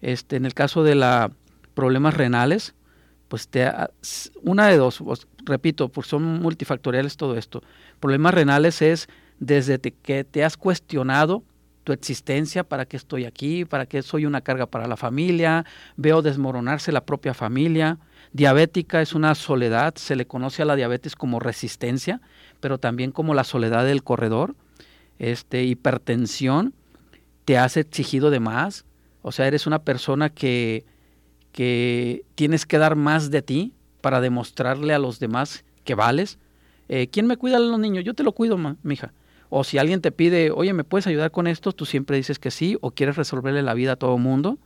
[0.00, 1.30] Este, en el caso de la
[1.74, 2.74] problemas renales,
[3.28, 3.70] pues te
[4.42, 7.62] una de dos, os- repito, pues son multifactoriales todo esto.
[8.00, 11.42] Problemas renales es desde que te has cuestionado
[11.84, 15.64] tu existencia, para qué estoy aquí, para qué soy una carga para la familia,
[15.96, 17.98] veo desmoronarse la propia familia.
[18.32, 22.20] Diabética es una soledad, se le conoce a la diabetes como resistencia,
[22.60, 24.54] pero también como la soledad del corredor.
[25.18, 26.74] Este, hipertensión,
[27.44, 28.84] te has exigido de más,
[29.22, 30.84] o sea, eres una persona que,
[31.52, 36.38] que tienes que dar más de ti para demostrarle a los demás que vales.
[36.88, 38.04] Eh, ¿Quién me cuida a los niños?
[38.04, 39.12] Yo te lo cuido, mija.
[39.50, 41.72] O si alguien te pide, oye, ¿me puedes ayudar con esto?
[41.72, 44.58] Tú siempre dices que sí, o quieres resolverle la vida a todo mundo.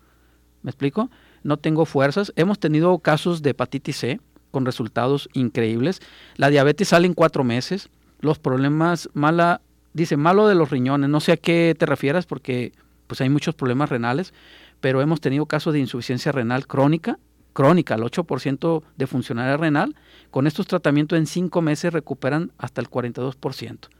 [0.62, 1.10] ¿Me explico?
[1.42, 2.32] No tengo fuerzas.
[2.36, 6.00] Hemos tenido casos de hepatitis C con resultados increíbles.
[6.36, 7.88] La diabetes sale en cuatro meses.
[8.20, 9.60] Los problemas, mala,
[9.92, 11.10] dice, malo de los riñones.
[11.10, 12.72] No sé a qué te refieras porque
[13.12, 14.32] pues hay muchos problemas renales,
[14.80, 17.18] pero hemos tenido casos de insuficiencia renal crónica,
[17.52, 19.94] crónica, el 8% de funcionalidad renal.
[20.30, 23.90] Con estos tratamientos en cinco meses recuperan hasta el 42%.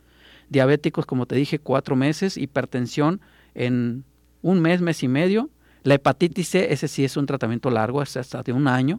[0.49, 2.39] Diabéticos, como te dije, cuatro meses.
[2.39, 3.21] Hipertensión
[3.55, 4.05] en
[4.41, 5.51] un mes, mes y medio.
[5.83, 8.99] La hepatitis C, ese sí es un tratamiento largo, es hasta de un año,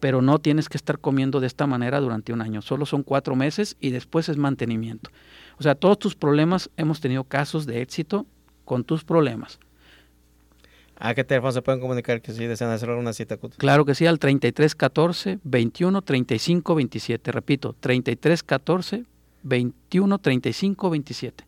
[0.00, 2.62] pero no tienes que estar comiendo de esta manera durante un año.
[2.62, 5.10] Solo son cuatro meses y después es mantenimiento.
[5.56, 8.26] O sea, todos tus problemas, hemos tenido casos de éxito
[8.64, 9.58] con tus problemas.
[10.96, 13.36] ¿A qué teléfono se pueden comunicar que si desean hacer alguna cita?
[13.56, 17.32] Claro que sí, al 33 14 21 35 27.
[17.32, 19.04] Repito, 33 14
[19.42, 21.44] 21 35 27.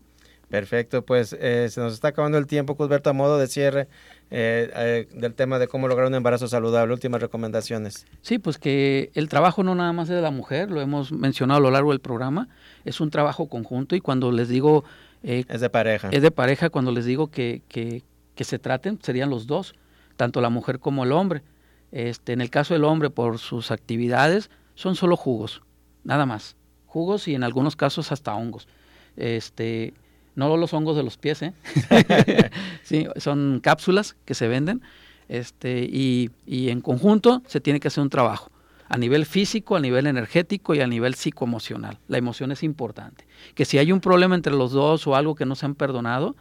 [0.48, 3.88] Perfecto, pues eh, se nos está acabando el tiempo, Cusberto, a modo de cierre
[4.30, 6.92] eh, eh, del tema de cómo lograr un embarazo saludable.
[6.92, 8.06] Últimas recomendaciones.
[8.22, 11.58] Sí, pues que el trabajo no nada más es de la mujer, lo hemos mencionado
[11.58, 12.48] a lo largo del programa,
[12.84, 14.84] es un trabajo conjunto y cuando les digo,
[15.24, 16.08] eh, Es de pareja.
[16.10, 18.02] es de pareja, cuando les digo que, que,
[18.34, 19.74] que se traten, serían los dos,
[20.16, 21.42] tanto la mujer como el hombre.
[21.90, 25.62] Este, en el caso del hombre, por sus actividades, son solo jugos,
[26.04, 26.56] nada más.
[26.86, 28.68] Jugos y en algunos casos hasta hongos.
[29.16, 29.94] Este,
[30.34, 31.54] no los hongos de los pies, ¿eh?
[32.82, 34.82] sí, son cápsulas que se venden.
[35.28, 38.50] Este, y, y en conjunto se tiene que hacer un trabajo
[38.88, 41.98] a nivel físico, a nivel energético y a nivel psicoemocional.
[42.08, 43.26] La emoción es importante.
[43.54, 46.36] Que si hay un problema entre los dos o algo que no se han perdonado,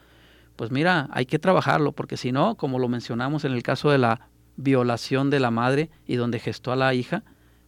[0.56, 3.98] pues mira, hay que trabajarlo, porque si no, como lo mencionamos en el caso de
[3.98, 7.24] la violación de la madre y donde gestó a la hija,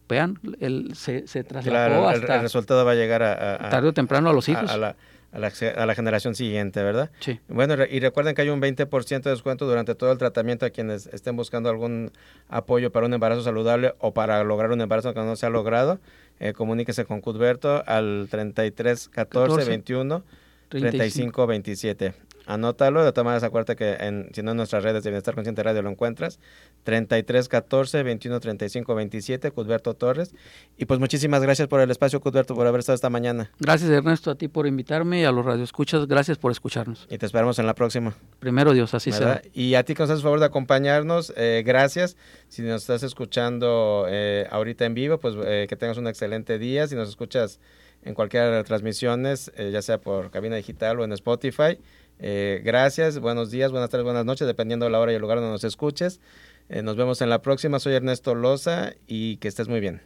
[0.08, 3.92] vean, él se, se trasladó Claro, hasta el resultado va a llegar a, tarde o
[3.92, 4.70] temprano a los a- hijos.
[4.70, 4.96] a la,
[5.36, 7.10] a la- a la generación siguiente, ¿verdad?
[7.20, 7.38] Sí.
[7.48, 11.06] Bueno, y recuerden que hay un 20% de descuento durante todo el tratamiento a quienes
[11.08, 12.10] estén buscando algún
[12.48, 16.00] apoyo para un embarazo saludable o para lograr un embarazo que no se ha logrado.
[16.40, 20.22] Eh, comuníquese con Cudberto al 33 14 14, 21
[20.68, 20.90] 35.
[20.98, 22.14] 35 27.
[22.46, 25.62] Anótalo, de todas maneras acuérdate que en, si no en nuestras redes de Bienestar Consciente
[25.62, 26.38] Radio lo encuentras.
[26.84, 30.34] 33 14 21 35 27, Cudberto Torres.
[30.76, 33.50] Y pues muchísimas gracias por el espacio, Cudberto, por haber estado esta mañana.
[33.58, 37.06] Gracias Ernesto a ti por invitarme y a los radioescuchas, gracias por escucharnos.
[37.10, 38.16] Y te esperamos en la próxima.
[38.38, 39.42] Primero Dios, así ¿verdad?
[39.42, 39.54] será.
[39.54, 42.16] Y a ti que nos haces favor de acompañarnos, eh, gracias.
[42.48, 46.86] Si nos estás escuchando eh, ahorita en vivo, pues eh, que tengas un excelente día.
[46.86, 47.58] Si nos escuchas
[48.06, 51.78] en cualquiera de las transmisiones, eh, ya sea por cabina digital o en Spotify,
[52.18, 55.38] eh, gracias, buenos días, buenas tardes, buenas noches, dependiendo de la hora y el lugar
[55.38, 56.20] donde nos escuches.
[56.68, 57.78] Eh, nos vemos en la próxima.
[57.78, 60.02] Soy Ernesto Loza y que estés muy bien.